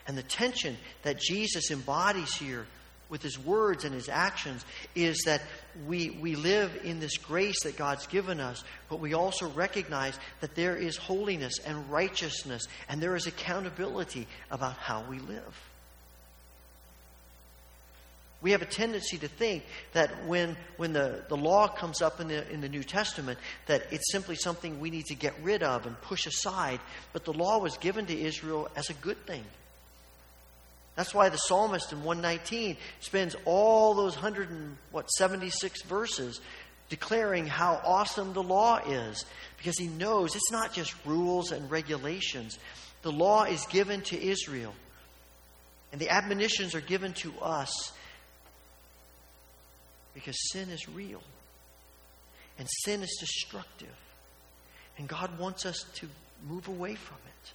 And 0.07 0.17
the 0.17 0.23
tension 0.23 0.77
that 1.03 1.19
Jesus 1.19 1.71
embodies 1.71 2.33
here 2.33 2.65
with 3.09 3.21
his 3.21 3.39
words 3.39 3.85
and 3.85 3.93
his 3.93 4.09
actions 4.09 4.65
is 4.95 5.21
that 5.25 5.41
we, 5.87 6.09
we 6.09 6.35
live 6.35 6.79
in 6.83 6.99
this 6.99 7.17
grace 7.17 7.63
that 7.63 7.77
God's 7.77 8.07
given 8.07 8.39
us, 8.39 8.63
but 8.89 8.99
we 8.99 9.13
also 9.13 9.47
recognize 9.49 10.17
that 10.41 10.55
there 10.55 10.75
is 10.75 10.97
holiness 10.97 11.59
and 11.59 11.89
righteousness 11.89 12.67
and 12.89 13.01
there 13.01 13.15
is 13.15 13.27
accountability 13.27 14.27
about 14.51 14.77
how 14.77 15.03
we 15.09 15.19
live. 15.19 15.69
We 18.39 18.51
have 18.51 18.61
a 18.61 18.67
tendency 18.67 19.17
to 19.17 19.27
think 19.27 19.63
that 19.93 20.25
when, 20.25 20.57
when 20.77 20.93
the, 20.93 21.23
the 21.27 21.35
law 21.35 21.67
comes 21.67 22.03
up 22.03 22.19
in 22.19 22.27
the, 22.27 22.49
in 22.51 22.61
the 22.61 22.69
New 22.69 22.83
Testament, 22.83 23.39
that 23.65 23.83
it's 23.91 24.11
simply 24.11 24.35
something 24.35 24.79
we 24.79 24.91
need 24.91 25.05
to 25.07 25.15
get 25.15 25.33
rid 25.41 25.63
of 25.63 25.87
and 25.87 25.99
push 26.01 26.27
aside. 26.27 26.79
But 27.13 27.25
the 27.25 27.33
law 27.33 27.57
was 27.57 27.77
given 27.77 28.05
to 28.05 28.17
Israel 28.17 28.69
as 28.75 28.91
a 28.91 28.93
good 28.93 29.25
thing. 29.25 29.43
That's 30.97 31.13
why 31.13 31.29
the 31.29 31.37
psalmist 31.37 31.93
in 31.93 32.03
119 32.03 32.75
spends 33.01 33.35
all 33.45 33.93
those 33.93 34.15
100 34.15 34.49
and 34.49 34.77
what 34.91 35.07
76 35.11 35.83
verses 35.83 36.41
declaring 36.89 37.45
how 37.45 37.79
awesome 37.85 38.33
the 38.33 38.41
law 38.41 38.77
is 38.77 39.23
because 39.57 39.77
he 39.77 39.87
knows 39.87 40.35
it's 40.35 40.51
not 40.51 40.73
just 40.73 40.95
rules 41.05 41.51
and 41.51 41.69
regulations. 41.69 42.57
The 43.03 43.11
law 43.11 43.43
is 43.43 43.63
given 43.67 44.01
to 44.01 44.19
Israel. 44.19 44.73
And 45.91 46.01
the 46.01 46.09
admonitions 46.09 46.73
are 46.73 46.81
given 46.81 47.13
to 47.13 47.31
us 47.43 47.93
because 50.15 50.35
sin 50.51 50.69
is 50.69 50.89
real. 50.89 51.21
And 52.57 52.67
sin 52.85 53.03
is 53.03 53.17
destructive. 53.19 53.95
And 54.97 55.07
God 55.07 55.37
wants 55.37 55.63
us 55.67 55.85
to 55.97 56.07
move 56.49 56.67
away 56.67 56.95
from 56.95 57.17
it. 57.17 57.53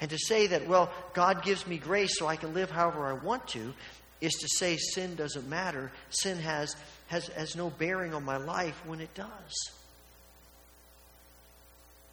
And 0.00 0.10
to 0.10 0.18
say 0.18 0.48
that, 0.48 0.66
well, 0.66 0.90
God 1.12 1.42
gives 1.42 1.66
me 1.66 1.78
grace 1.78 2.18
so 2.18 2.26
I 2.26 2.36
can 2.36 2.54
live 2.54 2.70
however 2.70 3.06
I 3.06 3.12
want 3.12 3.48
to, 3.48 3.72
is 4.20 4.34
to 4.34 4.48
say 4.48 4.76
sin 4.76 5.14
doesn't 5.14 5.48
matter. 5.48 5.92
Sin 6.10 6.38
has, 6.38 6.76
has, 7.08 7.28
has 7.28 7.56
no 7.56 7.70
bearing 7.70 8.14
on 8.14 8.24
my 8.24 8.36
life 8.36 8.80
when 8.86 9.00
it 9.00 9.14
does. 9.14 9.70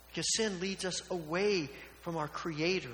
Because 0.09 0.35
sin 0.35 0.59
leads 0.59 0.85
us 0.85 1.01
away 1.09 1.69
from 2.01 2.17
our 2.17 2.27
Creator, 2.27 2.89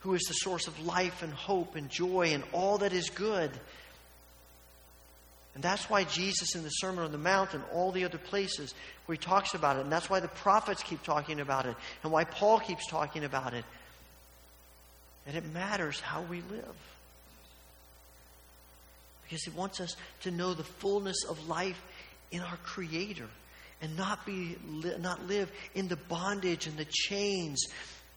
who 0.00 0.14
is 0.14 0.22
the 0.22 0.34
source 0.34 0.66
of 0.66 0.84
life 0.84 1.22
and 1.22 1.32
hope 1.32 1.74
and 1.74 1.88
joy 1.88 2.30
and 2.32 2.44
all 2.52 2.78
that 2.78 2.92
is 2.92 3.08
good. 3.10 3.50
And 5.54 5.64
that's 5.64 5.90
why 5.90 6.04
Jesus 6.04 6.54
in 6.54 6.62
the 6.62 6.68
Sermon 6.70 7.04
on 7.04 7.12
the 7.12 7.18
Mount 7.18 7.54
and 7.54 7.62
all 7.72 7.92
the 7.92 8.04
other 8.04 8.18
places 8.18 8.74
where 9.06 9.14
he 9.14 9.18
talks 9.18 9.54
about 9.54 9.76
it, 9.76 9.80
and 9.80 9.92
that's 9.92 10.08
why 10.08 10.20
the 10.20 10.28
prophets 10.28 10.82
keep 10.82 11.02
talking 11.02 11.40
about 11.40 11.66
it, 11.66 11.76
and 12.02 12.12
why 12.12 12.24
Paul 12.24 12.60
keeps 12.60 12.86
talking 12.86 13.24
about 13.24 13.54
it, 13.54 13.64
and 15.26 15.36
it 15.36 15.44
matters 15.52 16.00
how 16.00 16.22
we 16.22 16.42
live. 16.50 16.76
Because 19.22 19.44
He 19.44 19.50
wants 19.50 19.80
us 19.80 19.96
to 20.22 20.30
know 20.30 20.54
the 20.54 20.64
fullness 20.64 21.24
of 21.28 21.48
life 21.48 21.80
in 22.30 22.40
our 22.40 22.56
Creator 22.58 23.28
and 23.82 23.96
not, 23.96 24.26
be, 24.26 24.56
not 24.98 25.26
live 25.26 25.50
in 25.74 25.88
the 25.88 25.96
bondage 25.96 26.66
and 26.66 26.76
the 26.76 26.86
chains 26.90 27.64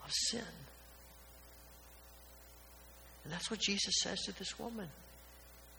of 0.03 0.11
sin. 0.11 0.41
And 3.23 3.31
that's 3.31 3.49
what 3.49 3.59
Jesus 3.59 3.93
says 4.01 4.21
to 4.23 4.37
this 4.37 4.59
woman. 4.59 4.89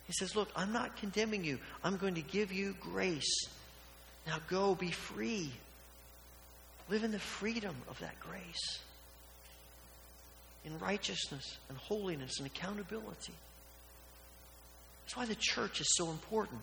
He 0.06 0.12
says, 0.12 0.34
Look, 0.34 0.48
I'm 0.56 0.72
not 0.72 0.96
condemning 0.96 1.44
you. 1.44 1.58
I'm 1.82 1.96
going 1.96 2.14
to 2.14 2.22
give 2.22 2.52
you 2.52 2.74
grace. 2.80 3.46
Now 4.26 4.36
go, 4.48 4.74
be 4.74 4.90
free. 4.90 5.52
Live 6.88 7.04
in 7.04 7.12
the 7.12 7.18
freedom 7.18 7.74
of 7.88 7.98
that 8.00 8.18
grace 8.20 8.80
in 10.64 10.78
righteousness 10.78 11.58
and 11.68 11.76
holiness 11.78 12.38
and 12.38 12.46
accountability. 12.46 13.34
That's 15.04 15.16
why 15.16 15.26
the 15.26 15.36
church 15.38 15.80
is 15.80 15.86
so 15.96 16.10
important. 16.10 16.60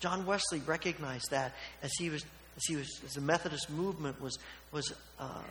John 0.00 0.26
Wesley 0.26 0.60
recognized 0.60 1.30
that 1.30 1.52
as 1.82 1.90
he 1.98 2.10
was 2.10 2.24
as 2.56 2.62
he 2.68 2.76
was 2.76 3.00
as 3.04 3.12
the 3.12 3.20
Methodist 3.20 3.68
movement 3.70 4.20
was 4.20 4.38
was 4.72 4.92
uh, 5.18 5.42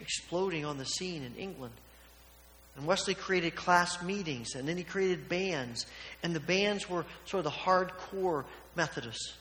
exploding 0.00 0.64
on 0.64 0.78
the 0.78 0.84
scene 0.84 1.22
in 1.22 1.34
England. 1.36 1.74
And 2.76 2.86
Wesley 2.86 3.14
created 3.14 3.54
class 3.54 4.02
meetings, 4.02 4.54
and 4.54 4.68
then 4.68 4.76
he 4.76 4.84
created 4.84 5.30
bands, 5.30 5.86
and 6.22 6.34
the 6.34 6.40
bands 6.40 6.90
were 6.90 7.06
sort 7.24 7.46
of 7.46 7.50
the 7.50 7.58
hardcore 7.58 8.44
Methodists. 8.76 9.32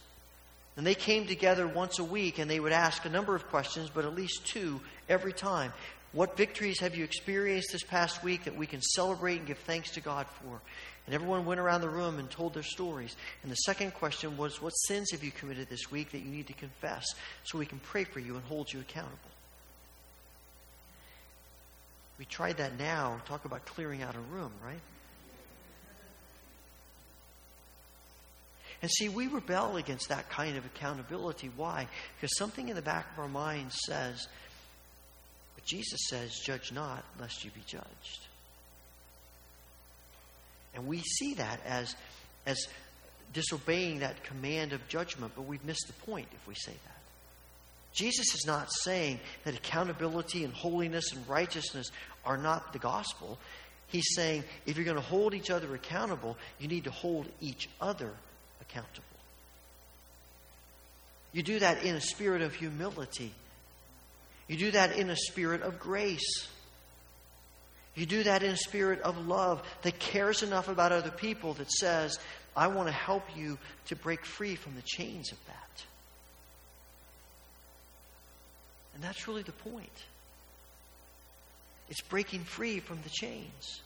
And 0.77 0.85
they 0.85 0.95
came 0.95 1.25
together 1.25 1.67
once 1.67 1.99
a 1.99 2.03
week 2.03 2.37
and 2.37 2.51
they 2.51 2.59
would 2.59 2.73
ask 2.73 3.05
a 3.05 3.09
number 3.09 3.33
of 3.33 3.47
questions, 3.47 3.89
but 3.93 4.03
at 4.03 4.13
least 4.13 4.45
two 4.45 4.81
every 5.07 5.31
time. 5.31 5.71
What 6.15 6.37
victories 6.37 6.79
have 6.79 6.95
you 6.95 7.03
experienced 7.03 7.73
this 7.73 7.83
past 7.83 8.23
week 8.23 8.45
that 8.45 8.55
we 8.55 8.65
can 8.67 8.81
celebrate 8.81 9.39
and 9.39 9.47
give 9.47 9.57
thanks 9.59 9.91
to 9.91 9.99
God 9.99 10.25
for? 10.27 10.61
And 11.05 11.13
everyone 11.13 11.45
went 11.45 11.59
around 11.59 11.81
the 11.81 11.89
room 11.89 12.19
and 12.19 12.31
told 12.31 12.53
their 12.53 12.63
stories. 12.63 13.17
And 13.43 13.51
the 13.51 13.55
second 13.55 13.93
question 13.93 14.37
was, 14.37 14.61
What 14.61 14.69
sins 14.69 15.11
have 15.11 15.25
you 15.25 15.31
committed 15.31 15.69
this 15.69 15.91
week 15.91 16.13
that 16.13 16.19
you 16.19 16.31
need 16.31 16.47
to 16.47 16.53
confess 16.53 17.05
so 17.43 17.57
we 17.57 17.65
can 17.65 17.79
pray 17.79 18.05
for 18.05 18.21
you 18.21 18.35
and 18.35 18.45
hold 18.45 18.71
you 18.71 18.79
accountable? 18.79 19.17
We 22.17 22.23
tried 22.23 22.57
that 22.57 22.79
now. 22.79 23.21
Talk 23.25 23.43
about 23.43 23.65
clearing 23.65 24.01
out 24.01 24.15
a 24.15 24.19
room, 24.19 24.53
right? 24.63 24.79
And 28.81 28.89
see, 28.89 29.09
we 29.09 29.27
rebel 29.27 29.75
against 29.75 30.07
that 30.07 30.29
kind 30.29 30.55
of 30.55 30.65
accountability. 30.65 31.51
Why? 31.57 31.89
Because 32.15 32.37
something 32.37 32.69
in 32.69 32.77
the 32.77 32.81
back 32.81 33.05
of 33.11 33.19
our 33.19 33.27
mind 33.27 33.73
says, 33.73 34.29
Jesus 35.65 35.99
says, 36.09 36.39
judge 36.39 36.71
not, 36.71 37.03
lest 37.19 37.43
you 37.43 37.51
be 37.51 37.63
judged. 37.65 38.27
And 40.75 40.87
we 40.87 40.99
see 40.99 41.35
that 41.35 41.59
as, 41.65 41.95
as 42.45 42.67
disobeying 43.33 43.99
that 43.99 44.23
command 44.23 44.73
of 44.73 44.87
judgment, 44.87 45.33
but 45.35 45.45
we've 45.45 45.63
missed 45.65 45.87
the 45.87 46.05
point 46.05 46.27
if 46.33 46.47
we 46.47 46.53
say 46.53 46.71
that. 46.71 46.95
Jesus 47.93 48.35
is 48.35 48.43
not 48.45 48.67
saying 48.83 49.19
that 49.45 49.55
accountability 49.55 50.43
and 50.43 50.53
holiness 50.53 51.13
and 51.13 51.27
righteousness 51.29 51.91
are 52.25 52.37
not 52.37 52.73
the 52.73 52.79
gospel. 52.79 53.39
He's 53.87 54.13
saying 54.15 54.43
if 54.65 54.75
you're 54.75 54.85
going 54.85 54.97
to 54.97 55.01
hold 55.01 55.33
each 55.33 55.49
other 55.49 55.73
accountable, 55.73 56.37
you 56.59 56.67
need 56.67 56.83
to 56.83 56.91
hold 56.91 57.25
each 57.39 57.69
other 57.79 58.11
accountable. 58.61 59.03
You 61.31 61.41
do 61.41 61.59
that 61.59 61.83
in 61.83 61.95
a 61.95 62.01
spirit 62.01 62.41
of 62.41 62.53
humility. 62.53 63.33
You 64.47 64.57
do 64.57 64.71
that 64.71 64.95
in 64.95 65.09
a 65.09 65.15
spirit 65.15 65.61
of 65.61 65.79
grace. 65.79 66.47
You 67.95 68.05
do 68.05 68.23
that 68.23 68.43
in 68.43 68.51
a 68.51 68.57
spirit 68.57 69.01
of 69.01 69.25
love 69.25 69.63
that 69.81 69.99
cares 69.99 70.43
enough 70.43 70.67
about 70.67 70.91
other 70.91 71.09
people 71.09 71.53
that 71.55 71.71
says, 71.71 72.19
I 72.55 72.67
want 72.67 72.87
to 72.87 72.93
help 72.93 73.23
you 73.35 73.57
to 73.87 73.95
break 73.95 74.25
free 74.25 74.55
from 74.55 74.75
the 74.75 74.81
chains 74.83 75.31
of 75.31 75.37
that. 75.47 75.83
And 78.93 79.03
that's 79.03 79.27
really 79.27 79.43
the 79.43 79.51
point. 79.51 79.89
It's 81.89 82.01
breaking 82.01 82.43
free 82.43 82.79
from 82.79 82.99
the 83.03 83.09
chains, 83.09 83.81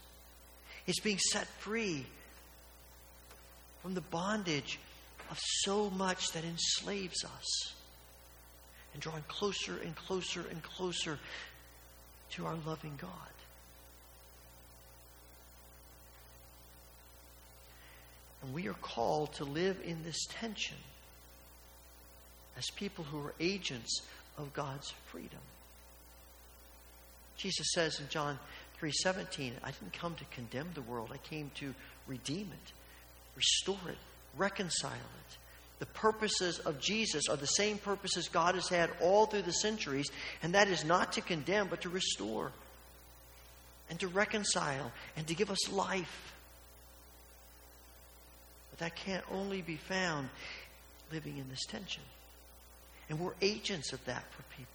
it's 0.87 0.99
being 0.99 1.19
set 1.19 1.47
free 1.59 2.05
from 3.81 3.93
the 3.93 4.01
bondage 4.01 4.79
of 5.29 5.37
so 5.39 5.89
much 5.91 6.31
that 6.31 6.43
enslaves 6.43 7.23
us 7.23 7.73
and 8.93 9.01
drawing 9.01 9.23
closer 9.27 9.77
and 9.83 9.95
closer 9.95 10.45
and 10.49 10.61
closer 10.63 11.19
to 12.31 12.45
our 12.45 12.55
loving 12.65 12.97
God. 12.99 13.11
And 18.41 18.53
we 18.53 18.67
are 18.67 18.73
called 18.73 19.33
to 19.33 19.43
live 19.43 19.77
in 19.83 20.03
this 20.03 20.25
tension 20.29 20.77
as 22.57 22.65
people 22.75 23.03
who 23.03 23.19
are 23.19 23.33
agents 23.39 24.01
of 24.37 24.53
God's 24.53 24.93
freedom. 25.07 25.39
Jesus 27.37 27.67
says 27.73 27.99
in 27.99 28.09
John 28.09 28.37
3:17, 28.79 29.53
I 29.63 29.71
didn't 29.71 29.93
come 29.93 30.15
to 30.15 30.25
condemn 30.25 30.71
the 30.73 30.81
world, 30.81 31.11
I 31.13 31.17
came 31.17 31.51
to 31.55 31.73
redeem 32.07 32.51
it, 32.51 32.73
restore 33.35 33.89
it, 33.89 33.97
reconcile 34.35 34.91
it. 34.91 35.37
The 35.79 35.85
purposes 35.85 36.59
of 36.59 36.79
Jesus 36.79 37.29
are 37.29 37.37
the 37.37 37.47
same 37.47 37.77
purposes 37.77 38.27
God 38.27 38.55
has 38.55 38.67
had 38.67 38.89
all 39.01 39.25
through 39.25 39.43
the 39.43 39.53
centuries, 39.53 40.11
and 40.43 40.53
that 40.53 40.67
is 40.67 40.83
not 40.83 41.13
to 41.13 41.21
condemn, 41.21 41.67
but 41.69 41.81
to 41.81 41.89
restore 41.89 42.51
and 43.89 43.99
to 44.01 44.07
reconcile 44.07 44.91
and 45.15 45.25
to 45.27 45.33
give 45.33 45.49
us 45.49 45.71
life. 45.71 46.33
But 48.71 48.79
that 48.79 48.95
can't 48.95 49.23
only 49.31 49.61
be 49.61 49.77
found 49.77 50.29
living 51.11 51.37
in 51.37 51.49
this 51.49 51.65
tension. 51.65 52.03
And 53.09 53.19
we're 53.19 53.33
agents 53.41 53.93
of 53.93 54.03
that 54.05 54.23
for 54.31 54.43
people. 54.55 54.67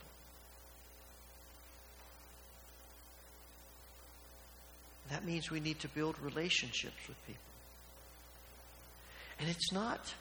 That 5.11 5.25
means 5.25 5.51
we 5.51 5.61
need 5.61 5.81
to 5.81 5.89
build 5.89 6.17
relationships 6.21 7.07
with 7.07 7.27
people. 7.27 7.41
And 9.39 9.49
it's 9.49 9.71
not, 9.71 10.15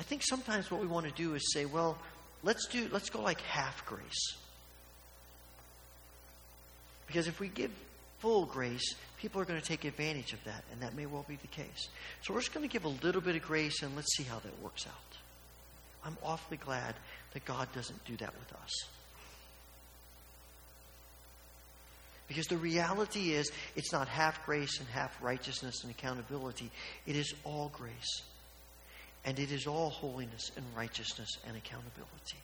I 0.00 0.02
think 0.02 0.22
sometimes 0.24 0.70
what 0.70 0.80
we 0.80 0.86
want 0.86 1.06
to 1.06 1.12
do 1.12 1.34
is 1.34 1.52
say, 1.52 1.66
well, 1.66 1.98
let's 2.42 2.66
do, 2.68 2.88
let's 2.90 3.10
go 3.10 3.20
like 3.20 3.42
half 3.42 3.84
grace. 3.84 4.34
Because 7.06 7.28
if 7.28 7.38
we 7.38 7.48
give 7.48 7.70
full 8.20 8.46
grace, 8.46 8.94
people 9.20 9.42
are 9.42 9.44
going 9.44 9.60
to 9.60 9.66
take 9.66 9.84
advantage 9.84 10.32
of 10.32 10.42
that, 10.44 10.64
and 10.72 10.80
that 10.80 10.96
may 10.96 11.04
well 11.04 11.26
be 11.28 11.36
the 11.36 11.48
case. 11.48 11.88
So 12.22 12.32
we're 12.32 12.40
just 12.40 12.54
going 12.54 12.66
to 12.66 12.72
give 12.72 12.86
a 12.86 12.88
little 13.04 13.20
bit 13.20 13.36
of 13.36 13.42
grace 13.42 13.82
and 13.82 13.94
let's 13.94 14.16
see 14.16 14.22
how 14.22 14.38
that 14.38 14.62
works 14.62 14.86
out. 14.86 14.94
I'm 16.02 16.16
awfully 16.24 16.56
glad 16.56 16.94
that 17.34 17.44
God 17.44 17.68
doesn't 17.74 18.02
do 18.06 18.16
that 18.16 18.32
with 18.38 18.54
us. 18.62 18.70
Because 22.26 22.46
the 22.46 22.56
reality 22.56 23.32
is, 23.32 23.52
it's 23.76 23.92
not 23.92 24.08
half 24.08 24.46
grace 24.46 24.78
and 24.78 24.88
half 24.88 25.14
righteousness 25.22 25.82
and 25.82 25.90
accountability. 25.90 26.70
It 27.06 27.16
is 27.16 27.34
all 27.44 27.70
grace. 27.74 28.22
And 29.24 29.38
it 29.38 29.52
is 29.52 29.66
all 29.66 29.90
holiness 29.90 30.50
and 30.56 30.64
righteousness 30.76 31.28
and 31.46 31.56
accountability. 31.56 32.38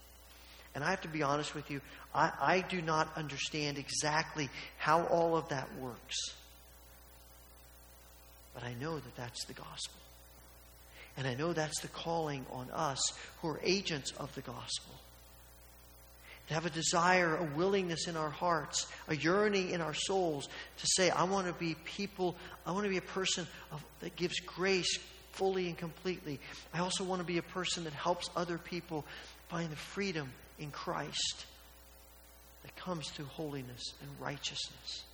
And 0.75 0.85
I 0.85 0.91
have 0.91 1.01
to 1.03 1.09
be 1.09 1.23
honest 1.23 1.55
with 1.55 1.71
you, 1.71 1.81
I, 2.15 2.31
I 2.41 2.61
do 2.61 2.83
not 2.83 3.17
understand 3.17 3.79
exactly 3.79 4.51
how 4.77 5.05
all 5.07 5.37
of 5.37 5.49
that 5.49 5.69
works. 5.81 6.17
But 8.53 8.63
I 8.63 8.75
know 8.75 8.97
that 8.97 9.17
that's 9.17 9.45
the 9.47 9.55
gospel. 9.55 10.01
And 11.17 11.27
I 11.27 11.35
know 11.35 11.55
that's 11.55 11.81
the 11.81 11.89
calling 11.89 12.45
on 12.53 12.69
us 12.73 13.01
who 13.41 13.49
are 13.49 13.61
agents 13.63 14.13
of 14.19 14.35
the 14.35 14.43
gospel 14.43 14.95
to 16.49 16.55
have 16.55 16.67
a 16.67 16.71
desire, 16.71 17.37
a 17.37 17.45
willingness 17.57 18.07
in 18.07 18.17
our 18.17 18.31
hearts, 18.31 18.87
a 19.09 19.17
yearning 19.17 19.71
in 19.71 19.81
our 19.81 19.95
souls 19.95 20.49
to 20.79 20.87
say, 20.87 21.11
I 21.11 21.25
want 21.25 21.49
to 21.49 21.53
be 21.53 21.75
people, 21.85 22.37
I 22.65 22.73
want 22.73 22.85
to 22.85 22.91
be 22.91 22.99
a 22.99 23.03
person 23.03 23.47
of, 23.73 23.85
that 24.01 24.15
gives 24.17 24.39
grace 24.41 24.99
fully 25.37 25.69
and 25.69 25.79
completely. 25.79 26.41
I 26.75 26.81
also 26.81 27.05
want 27.05 27.21
to 27.21 27.27
be 27.27 27.39
a 27.39 27.43
person 27.43 27.85
that 27.85 27.93
helps 27.93 28.29
other 28.35 28.59
people 28.59 29.05
find 29.49 29.71
the 29.71 29.77
freedom 29.77 30.31
in 30.59 30.71
Christ 30.71 31.47
that 32.63 32.75
comes 32.77 33.09
through 33.11 33.27
holiness 33.27 33.83
and 34.01 34.11
righteousness. 34.21 35.05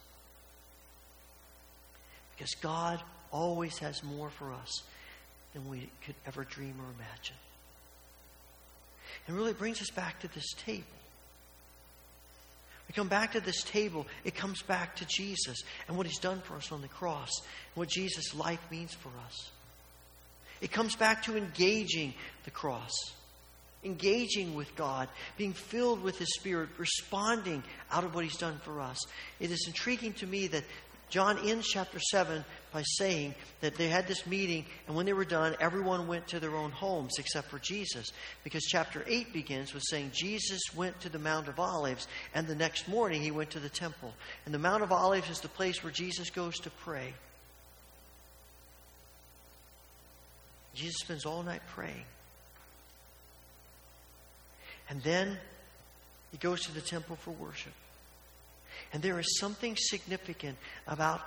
Because 2.37 2.55
God 2.61 3.03
always 3.31 3.79
has 3.79 4.03
more 4.03 4.31
for 4.31 4.53
us 4.53 4.83
than 5.53 5.69
we 5.69 5.89
could 6.05 6.15
ever 6.27 6.45
dream 6.45 6.75
or 6.79 6.87
imagine. 6.95 7.37
And 9.27 9.37
really 9.37 9.53
brings 9.53 9.83
us 9.83 9.91
back 9.91 10.21
to 10.21 10.29
this 10.29 10.53
table. 10.65 10.85
We 12.89 12.95
come 12.95 13.09
back 13.09 13.33
to 13.33 13.41
this 13.41 13.63
table, 13.63 14.07
it 14.25 14.35
comes 14.35 14.63
back 14.63 14.97
to 14.97 15.07
Jesus 15.07 15.63
and 15.89 15.97
what 15.97 16.07
he's 16.07 16.19
done 16.19 16.41
for 16.41 16.57
us 16.57 16.73
on 16.73 16.83
the 16.83 16.89
cross, 16.89 17.31
and 17.41 17.77
what 17.77 17.89
Jesus' 17.89 18.35
life 18.35 18.61
means 18.71 18.93
for 18.93 19.11
us. 19.27 19.51
It 20.63 20.71
comes 20.71 20.97
back 20.97 21.25
to 21.25 21.37
engaging 21.37 22.15
the 22.45 22.51
cross, 22.53 22.93
engaging 23.85 24.55
with 24.55 24.75
God, 24.77 25.09
being 25.37 25.53
filled 25.53 26.03
with 26.03 26.19
His 26.19 26.33
Spirit, 26.37 26.71
responding 26.79 27.65
out 27.91 28.05
of 28.05 28.15
what 28.15 28.25
He's 28.25 28.37
done 28.37 28.59
for 28.63 28.81
us. 28.81 28.99
It 29.41 29.51
is 29.51 29.65
intriguing 29.67 30.13
to 30.15 30.27
me 30.27 30.47
that 30.47 30.63
John 31.11 31.37
ends 31.47 31.69
chapter 31.69 31.99
7 31.99 32.43
by 32.73 32.83
saying 32.83 33.35
that 33.61 33.75
they 33.75 33.89
had 33.89 34.07
this 34.07 34.25
meeting, 34.25 34.65
and 34.87 34.97
when 34.97 35.05
they 35.05 35.13
were 35.13 35.25
done, 35.27 35.57
everyone 35.61 36.07
went 36.07 36.29
to 36.29 36.41
their 36.41 36.57
own 36.57 36.71
homes 36.71 37.19
except 37.19 37.51
for 37.51 37.59
Jesus. 37.59 38.13
Because 38.45 38.63
chapter 38.63 39.05
8 39.07 39.33
begins 39.33 39.75
with 39.75 39.83
saying 39.91 40.13
Jesus 40.15 40.61
went 40.75 40.99
to 41.01 41.11
the 41.11 41.19
Mount 41.19 41.49
of 41.49 41.59
Olives, 41.61 42.07
and 42.35 42.47
the 42.47 42.55
next 42.55 42.89
morning 42.89 43.21
he 43.21 43.31
went 43.31 43.51
to 43.51 43.61
the 43.61 43.69
temple. 43.69 44.15
And 44.47 44.55
the 44.55 44.59
Mount 44.59 44.85
of 44.85 44.93
Olives 44.93 45.29
is 45.29 45.41
the 45.41 45.49
place 45.49 45.83
where 45.83 45.93
Jesus 45.93 46.31
goes 46.31 46.59
to 46.61 46.71
pray. 46.71 47.13
Jesus 50.75 50.97
spends 51.01 51.27
all 51.27 51.43
night 51.43 51.63
praying. 51.75 52.05
And 54.89 55.03
then 55.03 55.39
he 56.31 56.39
goes 56.39 56.63
to 56.67 56.73
the 56.73 56.81
temple 56.81 57.17
for 57.17 57.31
worship. 57.31 57.73
And 58.93 59.03
there 59.03 59.19
is 59.19 59.39
something 59.39 59.77
significant 59.77 60.57
about 60.87 61.21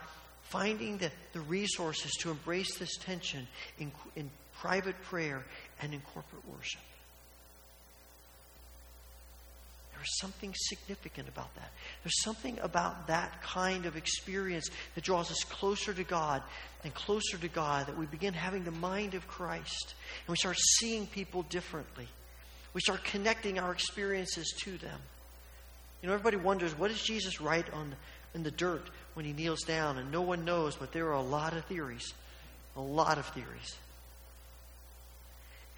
finding 0.43 0.97
the, 0.97 1.11
the 1.33 1.39
resources 1.41 2.11
to 2.21 2.31
embrace 2.31 2.77
this 2.77 2.97
tension 2.97 3.47
in, 3.79 3.91
in 4.15 4.29
private 4.59 4.99
prayer 5.03 5.43
and 5.81 5.93
in 5.93 6.01
corporate 6.13 6.47
worship. 6.47 6.81
There 9.93 9.94
is 9.94 9.94
There's 10.05 10.19
something 10.19 10.53
significant 10.55 11.27
about 11.27 11.55
that. 11.55 11.71
There's 12.03 12.21
something 12.21 12.59
about 12.61 13.07
that 13.07 13.41
kind 13.41 13.87
of 13.87 13.97
experience 13.97 14.69
that 14.93 15.03
draws 15.03 15.31
us 15.31 15.43
closer 15.45 15.95
to 15.95 16.03
God 16.03 16.43
and 16.83 16.93
closer 16.93 17.39
to 17.39 17.47
God 17.47 17.87
that 17.87 17.97
we 17.97 18.05
begin 18.05 18.35
having 18.35 18.65
the 18.65 18.71
mind 18.71 19.15
of 19.15 19.27
Christ 19.27 19.95
and 20.19 20.31
we 20.31 20.35
start 20.35 20.57
seeing 20.59 21.07
people 21.07 21.41
differently. 21.41 22.07
We 22.75 22.81
start 22.81 23.03
connecting 23.03 23.57
our 23.57 23.71
experiences 23.71 24.53
to 24.65 24.77
them. 24.77 24.99
You 26.03 26.09
know, 26.09 26.13
everybody 26.13 26.37
wonders 26.37 26.77
what 26.77 26.91
does 26.91 27.01
Jesus 27.01 27.41
write 27.41 27.73
on 27.73 27.95
in 28.35 28.43
the 28.43 28.51
dirt 28.51 28.87
when 29.15 29.25
he 29.25 29.33
kneels 29.33 29.63
down, 29.63 29.97
and 29.97 30.11
no 30.11 30.21
one 30.21 30.45
knows, 30.45 30.75
but 30.75 30.91
there 30.91 31.07
are 31.07 31.13
a 31.13 31.21
lot 31.21 31.53
of 31.53 31.65
theories. 31.65 32.13
A 32.75 32.81
lot 32.81 33.17
of 33.17 33.25
theories. 33.29 33.75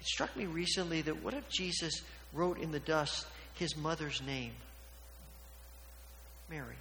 It 0.00 0.06
struck 0.06 0.36
me 0.36 0.44
recently 0.44 1.00
that 1.00 1.24
what 1.24 1.32
if 1.32 1.48
Jesus 1.48 2.02
wrote 2.34 2.58
in 2.58 2.72
the 2.72 2.80
dust 2.80 3.24
his 3.58 3.76
mother's 3.76 4.22
name? 4.22 4.52
Mary. 6.48 6.76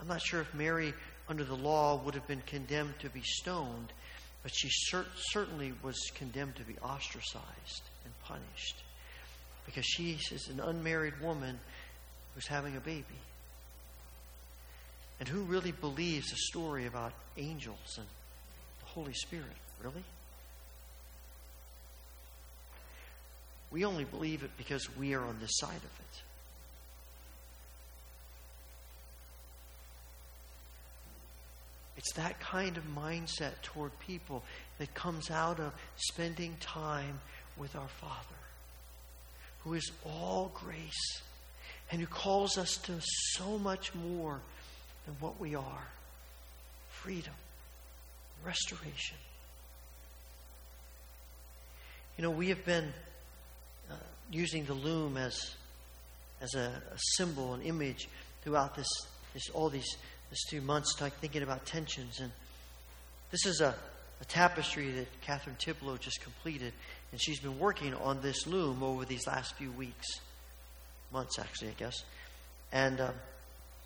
I'm 0.00 0.08
not 0.08 0.20
sure 0.20 0.40
if 0.40 0.52
Mary, 0.52 0.92
under 1.28 1.44
the 1.44 1.54
law, 1.54 2.00
would 2.04 2.14
have 2.14 2.26
been 2.26 2.42
condemned 2.46 2.94
to 3.00 3.08
be 3.08 3.22
stoned, 3.22 3.92
but 4.42 4.52
she 4.52 4.68
cer- 4.70 5.06
certainly 5.30 5.72
was 5.82 5.96
condemned 6.14 6.56
to 6.56 6.64
be 6.64 6.76
ostracized 6.78 7.82
and 8.04 8.12
punished 8.24 8.82
because 9.64 9.86
she 9.86 10.18
is 10.32 10.48
an 10.48 10.60
unmarried 10.60 11.14
woman 11.20 11.58
who's 12.34 12.46
having 12.46 12.76
a 12.76 12.80
baby. 12.80 13.04
And 15.20 15.28
who 15.28 15.42
really 15.42 15.70
believes 15.70 16.32
a 16.32 16.36
story 16.36 16.86
about 16.86 17.12
angels 17.36 17.96
and 17.96 18.06
the 18.80 18.86
Holy 18.86 19.12
Spirit? 19.12 19.46
Really? 19.80 20.02
We 23.72 23.86
only 23.86 24.04
believe 24.04 24.42
it 24.42 24.50
because 24.58 24.94
we 24.96 25.14
are 25.14 25.24
on 25.24 25.38
this 25.40 25.56
side 25.56 25.70
of 25.70 25.82
it. 25.82 26.22
It's 31.96 32.12
that 32.14 32.38
kind 32.40 32.76
of 32.76 32.84
mindset 32.94 33.62
toward 33.62 33.98
people 34.00 34.42
that 34.78 34.92
comes 34.92 35.30
out 35.30 35.58
of 35.58 35.72
spending 35.96 36.56
time 36.60 37.20
with 37.56 37.74
our 37.76 37.88
Father, 37.88 38.40
who 39.60 39.74
is 39.74 39.90
all 40.04 40.50
grace 40.52 41.22
and 41.90 42.00
who 42.00 42.06
calls 42.06 42.58
us 42.58 42.76
to 42.78 42.94
so 43.00 43.56
much 43.58 43.94
more 43.94 44.40
than 45.06 45.14
what 45.20 45.40
we 45.40 45.54
are 45.54 45.86
freedom, 46.90 47.34
restoration. 48.44 49.16
You 52.16 52.22
know, 52.22 52.30
we 52.30 52.48
have 52.50 52.64
been 52.64 52.92
using 54.30 54.64
the 54.64 54.74
loom 54.74 55.16
as, 55.16 55.54
as 56.40 56.54
a, 56.54 56.70
a, 56.92 56.98
symbol, 57.16 57.54
an 57.54 57.62
image 57.62 58.08
throughout 58.42 58.74
this, 58.74 58.88
this 59.34 59.48
all 59.50 59.68
these 59.68 59.96
this 60.30 60.44
two 60.48 60.62
months, 60.62 60.94
thinking 61.20 61.42
about 61.42 61.66
tensions. 61.66 62.18
And 62.20 62.32
this 63.30 63.44
is 63.44 63.60
a, 63.60 63.74
a 64.20 64.24
tapestry 64.24 64.90
that 64.92 65.20
Catherine 65.20 65.56
Tiblo 65.58 66.00
just 66.00 66.22
completed, 66.22 66.72
and 67.12 67.20
she's 67.20 67.38
been 67.38 67.58
working 67.58 67.92
on 67.94 68.22
this 68.22 68.46
loom 68.46 68.82
over 68.82 69.04
these 69.04 69.26
last 69.26 69.54
few 69.56 69.70
weeks, 69.72 70.06
months 71.12 71.38
actually, 71.38 71.68
I 71.68 71.74
guess, 71.76 72.04
and 72.72 72.98
uh, 72.98 73.10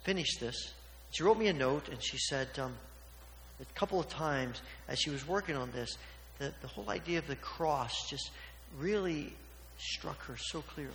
finished 0.05 0.38
this. 0.38 0.73
She 1.11 1.25
wrote 1.25 1.38
me 1.38 1.49
a 1.49 1.53
note, 1.53 1.88
and 1.88 1.99
she 2.01 2.16
said 2.16 2.49
um, 2.59 2.75
a 3.61 3.64
couple 3.75 3.99
of 3.99 4.09
times 4.09 4.62
as 4.87 5.01
she 5.01 5.11
was 5.11 5.27
working 5.27 5.57
on 5.57 5.73
this, 5.73 5.99
that 6.38 6.61
the 6.62 6.69
whole 6.69 6.90
idea 6.90 7.19
of 7.19 7.27
the 7.27 7.37
cross 7.37 8.09
just 8.09 8.31
really 8.79 9.33
struck 9.79 10.23
her 10.27 10.37
so 10.37 10.62
clearly. 10.62 10.93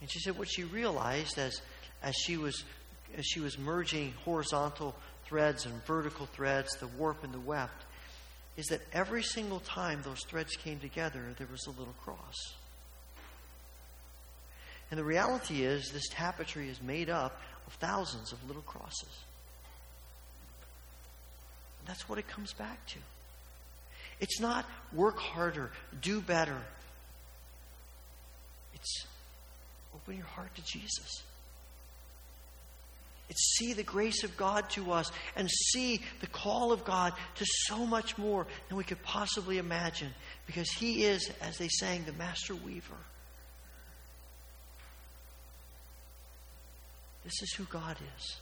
And 0.00 0.10
she 0.10 0.18
said 0.18 0.38
what 0.38 0.48
she 0.50 0.64
realized 0.64 1.38
as, 1.38 1.60
as 2.02 2.14
she 2.16 2.36
was 2.36 2.64
as 3.16 3.26
she 3.26 3.40
was 3.40 3.58
merging 3.58 4.12
horizontal 4.24 4.94
threads 5.26 5.66
and 5.66 5.84
vertical 5.84 6.26
threads, 6.26 6.76
the 6.78 6.86
warp 6.86 7.24
and 7.24 7.32
the 7.32 7.40
weft, 7.40 7.84
is 8.56 8.66
that 8.66 8.80
every 8.92 9.22
single 9.22 9.60
time 9.60 10.00
those 10.02 10.22
threads 10.24 10.56
came 10.56 10.78
together, 10.78 11.20
there 11.38 11.48
was 11.50 11.66
a 11.66 11.70
little 11.70 11.94
cross. 12.04 12.54
And 14.90 14.98
the 14.98 15.04
reality 15.04 15.62
is, 15.64 15.90
this 15.90 16.08
tapestry 16.10 16.68
is 16.68 16.82
made 16.82 17.08
up 17.08 17.40
of 17.66 17.72
thousands 17.74 18.32
of 18.32 18.46
little 18.46 18.62
crosses. 18.62 19.24
That's 21.86 22.08
what 22.08 22.18
it 22.18 22.28
comes 22.28 22.52
back 22.52 22.84
to. 22.88 22.98
It's 24.20 24.38
not 24.38 24.66
work 24.92 25.18
harder, 25.18 25.70
do 26.00 26.20
better. 26.20 26.58
Open 29.94 30.16
your 30.16 30.26
heart 30.26 30.54
to 30.54 30.64
Jesus. 30.64 31.22
It's 33.28 33.56
see 33.56 33.72
the 33.72 33.82
grace 33.82 34.24
of 34.24 34.36
God 34.36 34.68
to 34.70 34.92
us 34.92 35.10
and 35.36 35.48
see 35.50 36.02
the 36.20 36.26
call 36.26 36.70
of 36.70 36.84
God 36.84 37.14
to 37.36 37.44
so 37.66 37.86
much 37.86 38.18
more 38.18 38.46
than 38.68 38.76
we 38.76 38.84
could 38.84 39.02
possibly 39.02 39.58
imagine 39.58 40.10
because 40.46 40.70
He 40.70 41.04
is, 41.04 41.30
as 41.40 41.56
they 41.56 41.68
sang, 41.68 42.04
the 42.04 42.12
master 42.12 42.54
weaver. 42.54 42.94
This 47.24 47.40
is 47.42 47.54
who 47.54 47.64
God 47.64 47.96
is. 48.18 48.36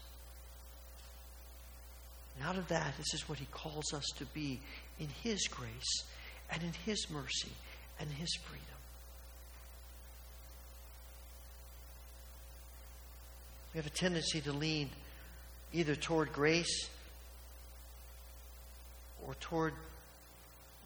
And 2.36 2.48
out 2.48 2.56
of 2.56 2.66
that, 2.68 2.96
this 2.96 3.14
is 3.14 3.28
what 3.28 3.38
He 3.38 3.46
calls 3.52 3.92
us 3.92 4.06
to 4.16 4.24
be 4.26 4.58
in 4.98 5.08
His 5.22 5.46
grace 5.48 6.04
and 6.50 6.62
in 6.62 6.72
His 6.84 7.08
mercy 7.10 7.52
and 8.00 8.10
His 8.10 8.34
freedom. 8.44 8.69
We 13.72 13.78
have 13.78 13.86
a 13.86 13.90
tendency 13.90 14.40
to 14.42 14.52
lean 14.52 14.90
either 15.72 15.94
toward 15.94 16.32
grace 16.32 16.88
or 19.26 19.34
toward 19.34 19.74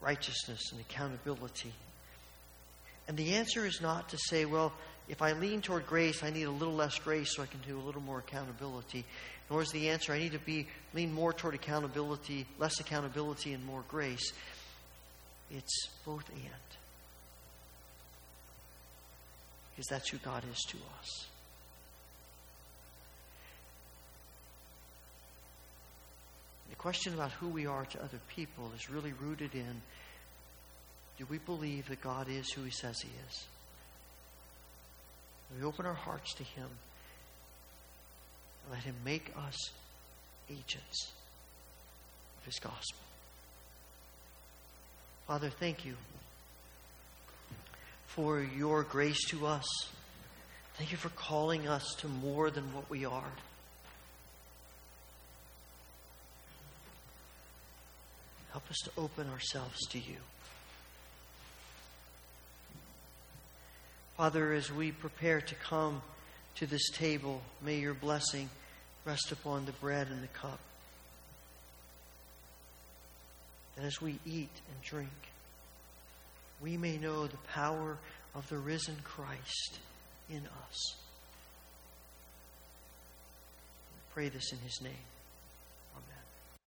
righteousness 0.00 0.60
and 0.72 0.80
accountability. 0.80 1.72
And 3.08 3.16
the 3.16 3.34
answer 3.34 3.64
is 3.64 3.80
not 3.80 4.10
to 4.10 4.18
say, 4.18 4.44
well, 4.44 4.72
if 5.08 5.22
I 5.22 5.32
lean 5.32 5.60
toward 5.60 5.86
grace, 5.86 6.22
I 6.22 6.30
need 6.30 6.44
a 6.44 6.50
little 6.50 6.74
less 6.74 6.98
grace 6.98 7.34
so 7.34 7.42
I 7.42 7.46
can 7.46 7.60
do 7.66 7.78
a 7.78 7.82
little 7.82 8.00
more 8.00 8.18
accountability. 8.18 9.04
Nor 9.50 9.62
is 9.62 9.70
the 9.70 9.90
answer 9.90 10.12
I 10.12 10.18
need 10.18 10.32
to 10.32 10.38
be 10.38 10.66
lean 10.94 11.12
more 11.12 11.32
toward 11.32 11.54
accountability, 11.54 12.46
less 12.58 12.80
accountability, 12.80 13.52
and 13.52 13.64
more 13.64 13.84
grace. 13.88 14.32
It's 15.50 15.88
both 16.06 16.28
and. 16.30 16.48
Because 19.70 19.86
that's 19.90 20.08
who 20.08 20.18
God 20.18 20.44
is 20.50 20.60
to 20.68 20.78
us. 21.00 21.26
The 26.74 26.80
question 26.80 27.14
about 27.14 27.30
who 27.30 27.46
we 27.46 27.66
are 27.66 27.84
to 27.84 28.02
other 28.02 28.18
people 28.34 28.72
is 28.74 28.90
really 28.90 29.12
rooted 29.22 29.54
in 29.54 29.80
do 31.16 31.26
we 31.30 31.38
believe 31.38 31.88
that 31.88 32.00
God 32.00 32.26
is 32.28 32.50
who 32.50 32.64
He 32.64 32.72
says 32.72 33.00
He 33.00 33.10
is? 33.28 33.46
We 35.56 35.64
open 35.64 35.86
our 35.86 35.94
hearts 35.94 36.34
to 36.34 36.42
Him. 36.42 36.66
And 38.64 38.72
let 38.72 38.82
Him 38.82 38.96
make 39.04 39.30
us 39.46 39.54
agents 40.50 41.12
of 42.40 42.44
His 42.44 42.58
gospel. 42.58 42.98
Father, 45.28 45.50
thank 45.50 45.84
you 45.84 45.94
for 48.08 48.40
your 48.40 48.82
grace 48.82 49.28
to 49.28 49.46
us. 49.46 49.66
Thank 50.74 50.90
you 50.90 50.98
for 50.98 51.10
calling 51.10 51.68
us 51.68 51.94
to 52.00 52.08
more 52.08 52.50
than 52.50 52.74
what 52.74 52.90
we 52.90 53.04
are. 53.04 53.32
Help 58.54 58.70
us 58.70 58.78
to 58.84 58.90
open 58.96 59.28
ourselves 59.30 59.80
to 59.88 59.98
you. 59.98 60.18
Father, 64.16 64.52
as 64.52 64.70
we 64.70 64.92
prepare 64.92 65.40
to 65.40 65.56
come 65.56 66.02
to 66.54 66.64
this 66.64 66.88
table, 66.90 67.42
may 67.60 67.80
your 67.80 67.94
blessing 67.94 68.48
rest 69.04 69.32
upon 69.32 69.64
the 69.64 69.72
bread 69.72 70.06
and 70.06 70.22
the 70.22 70.28
cup. 70.28 70.60
That 73.74 73.86
as 73.86 74.00
we 74.00 74.20
eat 74.24 74.52
and 74.68 74.82
drink, 74.84 75.10
we 76.62 76.76
may 76.76 76.96
know 76.96 77.26
the 77.26 77.36
power 77.52 77.98
of 78.36 78.48
the 78.50 78.58
risen 78.58 78.98
Christ 79.02 79.80
in 80.30 80.42
us. 80.68 80.94
We 83.92 84.14
pray 84.14 84.28
this 84.28 84.52
in 84.52 84.58
his 84.58 84.80
name. 84.80 84.92